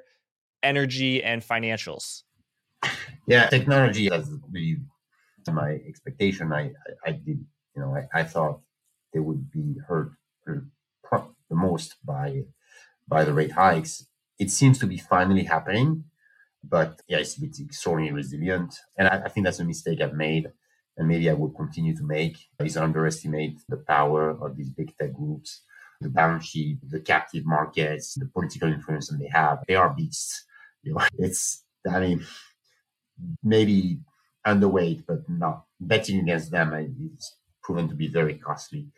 [0.63, 2.23] energy, and financials?
[3.27, 4.79] Yeah, technology has really
[5.51, 6.53] my expectation.
[6.53, 6.73] I,
[7.07, 7.45] I, I did,
[7.75, 8.61] you know, I, I, thought
[9.13, 10.13] they would be hurt
[10.47, 12.45] the most by
[13.09, 14.07] by the rate hikes.
[14.39, 16.05] It seems to be finally happening,
[16.65, 20.51] but yeah, it's, it's extraordinarily resilient, and I, I think that's a mistake I've made,
[20.97, 25.13] and maybe I will continue to make is underestimate the power of these big tech
[25.13, 25.63] groups,
[26.01, 29.63] the balance sheet, the captive markets, the political influence that they have.
[29.69, 30.45] They are beasts
[30.83, 32.27] you know, it's I mean
[33.43, 34.01] maybe
[34.47, 38.89] underweight, but not betting against them is proven to be very costly.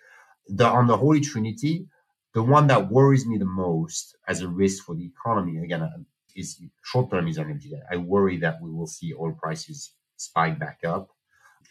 [0.48, 1.88] The on the Holy Trinity,
[2.34, 5.90] the one that worries me the most as a risk for the economy again uh,
[6.36, 7.72] is short term is energy.
[7.90, 11.10] I worry that we will see oil prices spike back up,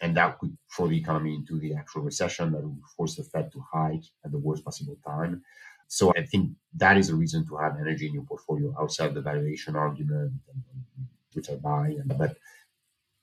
[0.00, 3.52] and that could throw the economy into the actual recession that would force the Fed
[3.52, 5.42] to hike at the worst possible time.
[5.88, 9.20] So I think that is a reason to have energy in your portfolio outside the
[9.20, 10.32] valuation argument,
[11.32, 11.96] which I buy.
[12.04, 12.36] But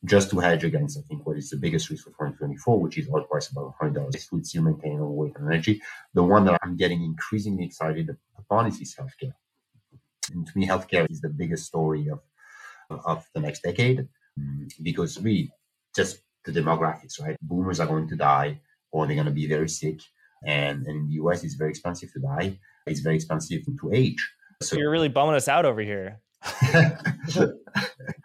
[0.06, 3.10] just to hedge against, I think what is the biggest risk for 2024, which is
[3.10, 5.82] oil price above $100, it would still maintain overweight on energy.
[6.14, 9.34] The one that I'm getting increasingly excited upon is, healthcare.
[10.34, 12.20] And to me, healthcare is the biggest story of,
[13.06, 14.08] of the next decade
[14.40, 15.52] mm, because we
[15.96, 17.38] just the demographics, right?
[17.42, 18.60] Boomers are going to die
[18.92, 20.00] or they're going to be very sick.
[20.44, 22.60] And, and in the US, it's very expensive to die.
[22.86, 24.34] It's very expensive to age.
[24.62, 26.20] So you're really bumming us out over here.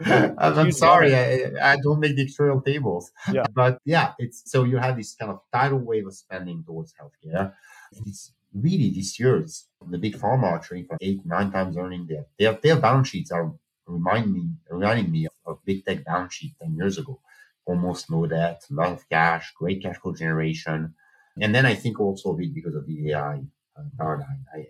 [0.06, 3.10] I'm, sorry, I, I, don't make the actuarial tables.
[3.30, 3.44] Yeah.
[3.54, 7.52] But yeah, it's so you have this kind of tidal wave of spending towards healthcare.
[7.94, 11.76] And it's really this year, it's the big pharma are trading for eight, nine times
[11.76, 12.06] earning.
[12.06, 13.52] Their, their, their balance sheets are
[13.86, 17.20] reminding me, reminding me of, of big tech balance sheet 10 years ago.
[17.66, 20.94] Almost no debt, a lot of cash, great cash flow generation.
[21.40, 23.40] And then I think also a bit because of the AI
[23.76, 24.44] uh, paradigm.
[24.54, 24.66] I,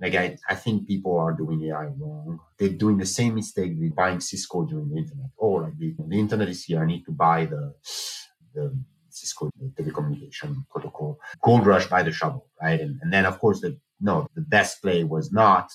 [0.00, 2.40] like I, I think people are doing AI wrong.
[2.58, 5.30] They're doing the same mistake with buying Cisco during the internet.
[5.38, 6.82] Oh, like the, the internet is here.
[6.82, 7.74] I need to buy the
[8.54, 8.76] the
[9.10, 11.18] Cisco the telecommunication protocol.
[11.42, 12.80] Gold rush by the shovel, right?
[12.80, 15.70] And, and then of course the no, the best play was not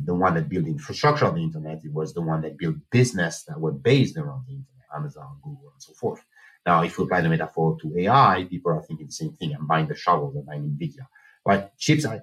[0.00, 1.84] the one that built infrastructure of the internet.
[1.84, 5.72] It was the one that built business that were based around the internet, Amazon, Google,
[5.72, 6.20] and so forth.
[6.66, 9.54] Now, if you apply the metaphor to AI, people are thinking the same thing.
[9.54, 11.06] I'm buying the shovel, I'm buying NVIDIA.
[11.44, 12.20] But chips, I,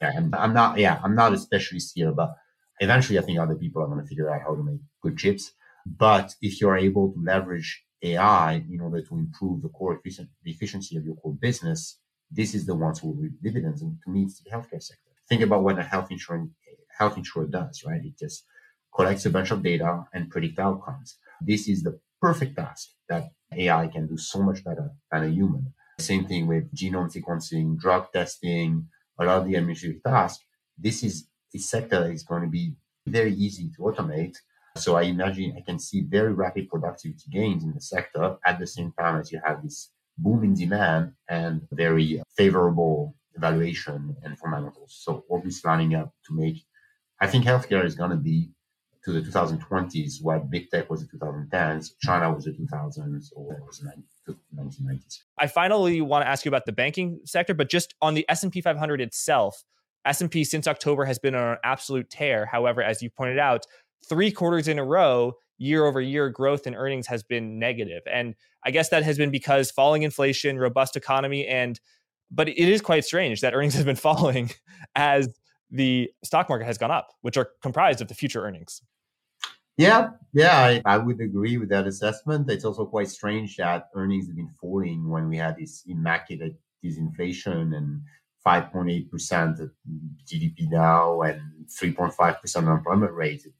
[0.00, 2.34] I'm, I'm not, yeah, I'm not a specialist here, but
[2.78, 5.52] eventually I think other people are going to figure out how to make good chips.
[5.84, 10.52] But if you're able to leverage AI in order to improve the core efficient, the
[10.52, 11.98] efficiency of your core business,
[12.30, 13.82] this is the ones who will reap dividends.
[13.82, 15.10] And to me, it's the healthcare sector.
[15.28, 16.50] Think about what a health insurance
[16.96, 18.04] health insurer does, right?
[18.04, 18.44] It just
[18.94, 21.16] collects a bunch of data and predict outcomes.
[21.40, 25.72] This is the perfect task that AI can do so much better than a human.
[25.98, 28.88] Same thing with genome sequencing, drug testing,
[29.18, 30.44] a lot of the administrative tasks.
[30.78, 32.74] This is a sector that is going to be
[33.06, 34.36] very easy to automate.
[34.76, 38.66] So I imagine I can see very rapid productivity gains in the sector at the
[38.66, 44.98] same time as you have this boom in demand and very favorable evaluation and fundamentals.
[45.00, 46.64] So all this lining up to make,
[47.20, 48.50] I think healthcare is going to be
[49.04, 53.78] to the 2020s what big tech was the 2010s, China was the 2000s, or was
[53.78, 55.18] the 1990s.
[55.38, 58.60] I finally want to ask you about the banking sector, but just on the S&P
[58.60, 59.64] 500 itself,
[60.04, 62.46] S&P since October has been on an absolute tear.
[62.46, 63.66] However, as you pointed out,
[64.08, 68.02] three quarters in a row, year over year growth in earnings has been negative.
[68.10, 68.34] And
[68.64, 71.80] I guess that has been because falling inflation, robust economy, and
[72.30, 74.50] but it is quite strange that earnings have been falling
[74.94, 75.28] as
[75.70, 78.82] the stock market has gone up, which are comprised of the future earnings.
[79.76, 82.50] Yeah, yeah, I, I would agree with that assessment.
[82.50, 87.74] It's also quite strange that earnings have been falling when we had this immaculate disinflation
[87.74, 88.02] and
[88.46, 89.70] 5.8%
[90.26, 93.44] GDP now and 3.5% unemployment rate.
[93.46, 93.52] It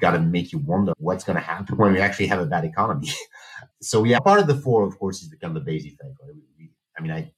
[0.00, 2.64] got to make you wonder what's going to happen when we actually have a bad
[2.64, 3.08] economy.
[3.82, 6.14] so yeah, part of the fall, of course, is the kind of the base effect.
[6.96, 7.32] I mean, I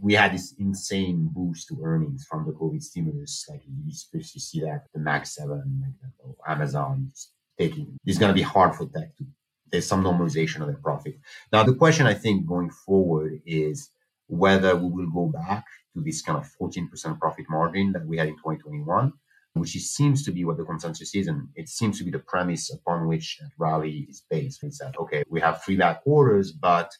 [0.00, 3.46] we had this insane boost to earnings from the COVID stimulus.
[3.48, 7.10] Like you especially see that the Mag Seven, like Amazon
[7.58, 7.96] taking.
[8.04, 9.26] It's going to be hard for tech to.
[9.72, 11.18] There's some normalization of their profit.
[11.52, 13.90] Now the question I think going forward is
[14.28, 15.64] whether we will go back
[15.94, 19.12] to this kind of 14% profit margin that we had in 2021,
[19.54, 22.72] which seems to be what the consensus is, and it seems to be the premise
[22.72, 24.62] upon which that rally is based.
[24.62, 25.24] Is that okay?
[25.28, 26.92] We have three bad quarters, but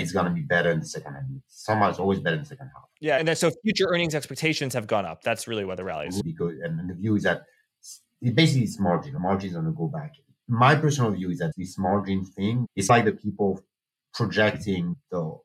[0.00, 1.22] it's going to be better in the second half.
[1.48, 2.84] Somehow it's always better in the second half.
[3.00, 5.22] Yeah, and then so future earnings expectations have gone up.
[5.22, 6.22] That's really what the rally is.
[6.22, 7.42] Because and the view is that
[8.20, 9.12] it basically it's margin.
[9.12, 10.12] The margin is going to go back.
[10.48, 13.60] My personal view is that this margin thing is like the people
[14.14, 15.36] projecting the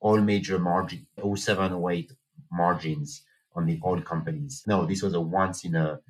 [0.00, 2.12] all major margin 07, 08
[2.50, 3.22] margins
[3.54, 4.64] on the oil companies.
[4.66, 6.00] No, this was a once in a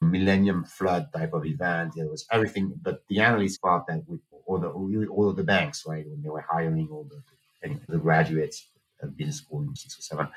[0.00, 1.92] millennium flood type of event.
[1.96, 5.44] It was everything, but the analysts thought that with all the really all of the
[5.44, 7.22] banks, right, when they were hiring all the
[7.88, 8.66] the graduates
[9.02, 10.28] of business school in six or seven.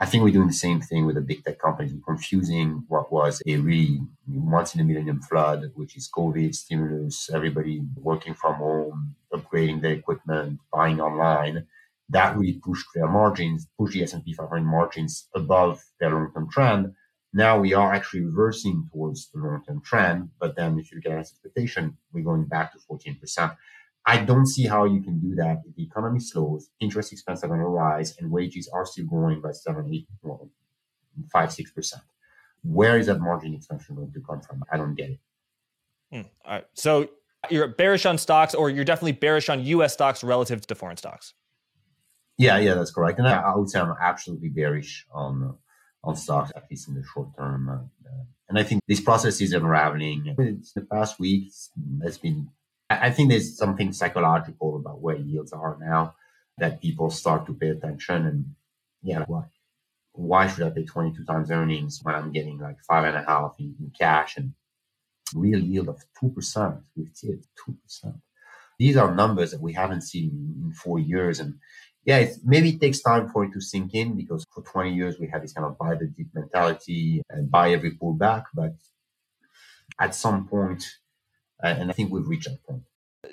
[0.00, 1.92] I think we're doing the same thing with the big tech companies.
[2.04, 7.82] Confusing what was a really once in a millennium flood, which is COVID stimulus, everybody
[7.96, 11.66] working from home, upgrading their equipment, buying online.
[12.10, 16.94] That really pushed their margins, pushed the S&P 500 margins above their long-term trend
[17.32, 21.18] now we are actually reversing towards the long-term trend, but then if you look at
[21.18, 23.56] expectation, we're going back to 14%.
[24.06, 27.48] I don't see how you can do that if the economy slows, interest expenses are
[27.48, 30.48] going to rise, and wages are still growing by 7, 8, well,
[31.30, 31.92] 5, 6%.
[32.62, 34.64] Where is that margin expansion going to come from?
[34.72, 35.20] I don't get it.
[36.10, 36.22] Hmm.
[36.44, 36.64] All right.
[36.74, 37.08] So
[37.50, 41.34] you're bearish on stocks, or you're definitely bearish on US stocks relative to foreign stocks.
[42.38, 43.18] Yeah, yeah, that's correct.
[43.18, 45.56] And I, would say I'm absolutely bearish on
[46.04, 47.68] on stocks, at least in the short term.
[47.68, 48.08] Uh,
[48.48, 50.34] and I think this process is unraveling.
[50.38, 51.70] It's the past weeks,
[52.02, 52.48] it's been,
[52.88, 56.14] I think there's something psychological about where yields are now
[56.56, 58.26] that people start to pay attention.
[58.26, 58.44] And
[59.02, 59.44] yeah, why?
[60.12, 63.56] Why should I pay 22 times earnings when I'm getting like five and a half
[63.58, 64.54] in, in cash and
[65.34, 68.20] real yield of 2% with it, 2%.
[68.78, 71.40] These are numbers that we haven't seen in four years.
[71.40, 71.58] And
[72.08, 75.28] yeah, maybe it takes time for it to sink in because for 20 years we
[75.28, 78.44] had this kind of buy the dip mentality and buy every pullback.
[78.54, 78.72] But
[80.00, 80.82] at some point,
[81.62, 82.82] uh, and I think we've reached that point.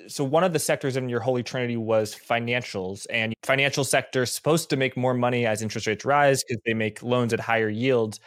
[0.08, 4.68] So one of the sectors in your holy trinity was financials, and financial sector supposed
[4.68, 8.20] to make more money as interest rates rise because they make loans at higher yields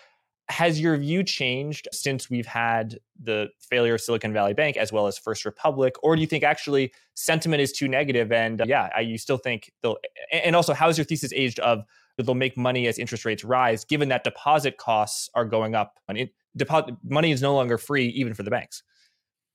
[0.50, 5.06] has your view changed since we've had the failure of Silicon Valley Bank as well
[5.06, 8.32] as First Republic, or do you think actually sentiment is too negative?
[8.32, 9.98] And uh, yeah, you still think they'll.
[10.32, 11.84] And also, how is your thesis aged of
[12.18, 16.00] they'll make money as interest rates rise, given that deposit costs are going up?
[16.10, 18.82] I mean, deposit money is no longer free even for the banks.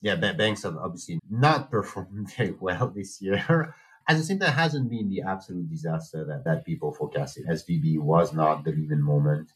[0.01, 3.75] Yeah, banks have obviously not performed very well this year.
[4.09, 7.47] At the same time, hasn't been the absolute disaster that, that people forecasted.
[7.47, 9.51] SVB was not the Lehman moment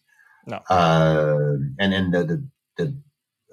[0.46, 0.56] no.
[0.68, 2.96] Uh, and and the, the, the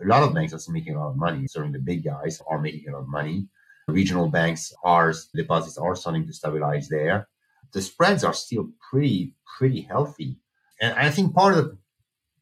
[0.04, 1.48] a lot of banks are making a lot of money.
[1.48, 3.48] Certainly, the big guys are making a lot of money.
[3.88, 7.28] Regional banks are deposits are starting to stabilize there.
[7.72, 10.40] The spreads are still pretty pretty healthy,
[10.82, 11.78] and I think part of the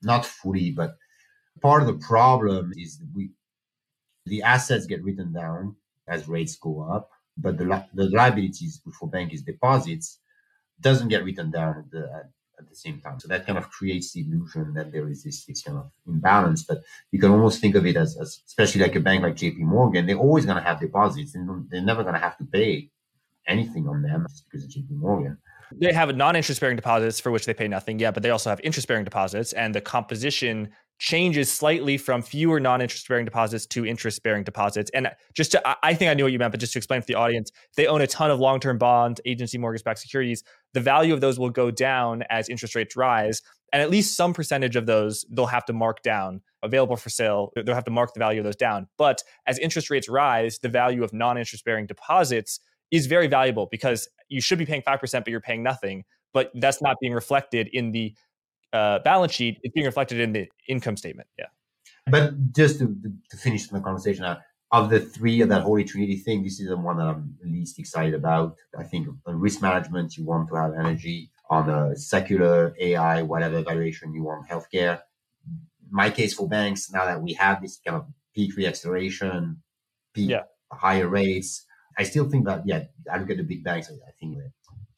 [0.01, 0.97] not fully, but
[1.61, 3.31] part of the problem is we
[4.25, 5.75] the assets get written down
[6.07, 10.19] as rates go up, but the the liabilities for bank is deposits
[10.79, 12.29] doesn't get written down at the,
[12.59, 13.19] at the same time.
[13.19, 16.63] So that kind of creates the illusion that there is this, this kind of imbalance.
[16.63, 16.81] But
[17.11, 20.05] you can almost think of it as, as especially like a bank like JP Morgan,
[20.05, 22.89] they're always going to have deposits and they're never going to have to pay
[23.47, 25.37] anything on them just because of JP Morgan.
[25.75, 28.61] They have non-interest bearing deposits for which they pay nothing yet, but they also have
[28.63, 30.69] interest bearing deposits and the composition
[30.99, 34.89] changes slightly from fewer non-interest bearing deposits to interest bearing deposits.
[34.93, 37.07] And just to, I think I knew what you meant, but just to explain for
[37.07, 40.43] the audience, they own a ton of long-term bonds, agency mortgage-backed securities.
[40.73, 43.41] The value of those will go down as interest rates rise.
[43.73, 47.51] And at least some percentage of those they'll have to mark down available for sale.
[47.55, 48.87] They'll have to mark the value of those down.
[48.97, 52.59] But as interest rates rise, the value of non-interest bearing deposits
[52.91, 56.05] is very valuable because you should be paying 5%, but you're paying nothing.
[56.33, 58.13] But that's not being reflected in the
[58.73, 61.27] uh, balance sheet, is being reflected in the income statement.
[61.37, 61.45] Yeah.
[62.07, 62.95] But just to,
[63.29, 64.39] to finish the conversation, uh,
[64.73, 67.77] of the three of that Holy Trinity thing, this is the one that I'm least
[67.77, 68.57] excited about.
[68.77, 71.29] I think on risk management, you want to have energy.
[71.49, 75.01] On a secular AI, whatever valuation you want, healthcare.
[75.91, 79.57] My case for banks, now that we have this kind of peak reacceleration,
[80.15, 80.43] peak yeah.
[80.71, 81.65] higher rates,
[81.95, 84.39] I still think that, yeah, I look at the big banks, I think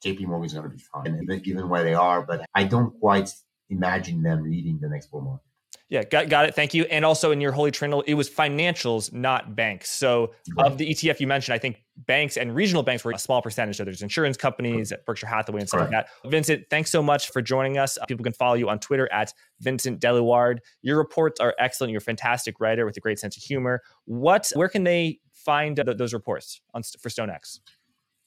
[0.02, 3.30] JP Morgan is going to be fine, given where they are, but I don't quite
[3.70, 5.42] imagine them leading the next bull market.
[5.88, 6.54] Yeah, got, got it.
[6.54, 6.84] Thank you.
[6.84, 9.88] And also in your Holy Trinity, it was financials, not banks.
[9.88, 10.66] So right.
[10.66, 13.76] of the ETF you mentioned, I think banks and regional banks were a small percentage.
[13.76, 15.04] So there's insurance companies, right.
[15.06, 16.08] Berkshire Hathaway, and stuff like that.
[16.24, 17.98] Vincent, thanks so much for joining us.
[18.08, 20.58] People can follow you on Twitter at Vincent Deluard.
[20.82, 21.92] Your reports are excellent.
[21.92, 23.80] You're a fantastic writer with a great sense of humor.
[24.06, 27.60] What, where can they find those reports on for StoneX?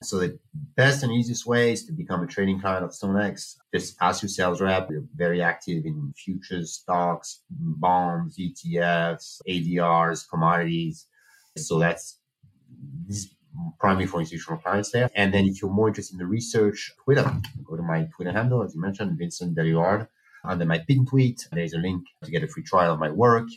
[0.01, 0.39] So the
[0.77, 3.57] best and easiest way is to become a trading client of StoneX.
[3.75, 4.89] Just ask your sales rep.
[4.89, 11.05] We're very active in futures, stocks, bonds, ETFs, ADRs, commodities.
[11.57, 12.17] So that's
[13.07, 13.35] this
[13.77, 15.09] primarily for institutional clients there.
[15.15, 17.29] And then if you're more interested in the research, Twitter,
[17.65, 20.07] go to my Twitter handle, as you mentioned, Vincent Deluard.
[20.45, 23.49] Under my pin tweet, there's a link to get a free trial of my work.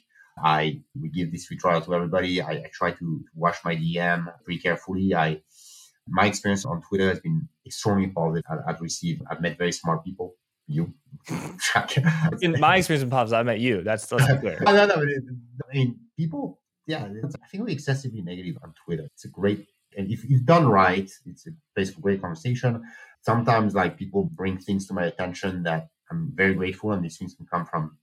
[0.42, 2.40] I we give this free trial to everybody.
[2.40, 5.14] I, I try to watch my DM pretty carefully.
[5.14, 5.42] I
[6.08, 8.44] my experience on Twitter has been extremely positive.
[8.66, 10.34] I've received, I've met very smart people.
[10.68, 10.94] You,
[12.40, 13.82] in my experience with Pops, I met you.
[13.82, 14.58] That's, that's clear.
[14.64, 19.04] no, no, I mean, people, yeah, I think we're excessively negative on Twitter.
[19.14, 22.82] It's a great, and if you've done right, it's a place for great conversation.
[23.22, 27.34] Sometimes, like people bring things to my attention that I'm very grateful, and these things
[27.34, 27.98] can come from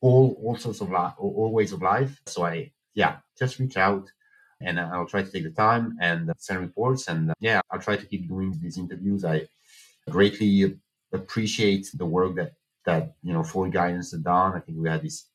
[0.00, 2.20] all all sorts of life, all ways of life.
[2.26, 4.08] So I, yeah, just reach out
[4.60, 7.08] and I'll try to take the time and send reports.
[7.08, 9.24] And yeah, I'll try to keep doing these interviews.
[9.24, 9.48] I
[10.10, 10.78] greatly
[11.12, 12.52] appreciate the work that
[12.84, 14.54] that you know Forward Guidance has done.
[14.54, 15.28] I think we had this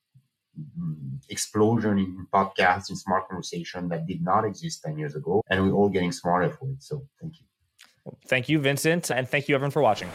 [0.57, 5.63] mm, explosion in podcasts and smart conversation that did not exist 10 years ago and
[5.63, 7.45] we're all getting smarter for it so thank you
[8.27, 10.09] thank you vincent and thank you everyone for watching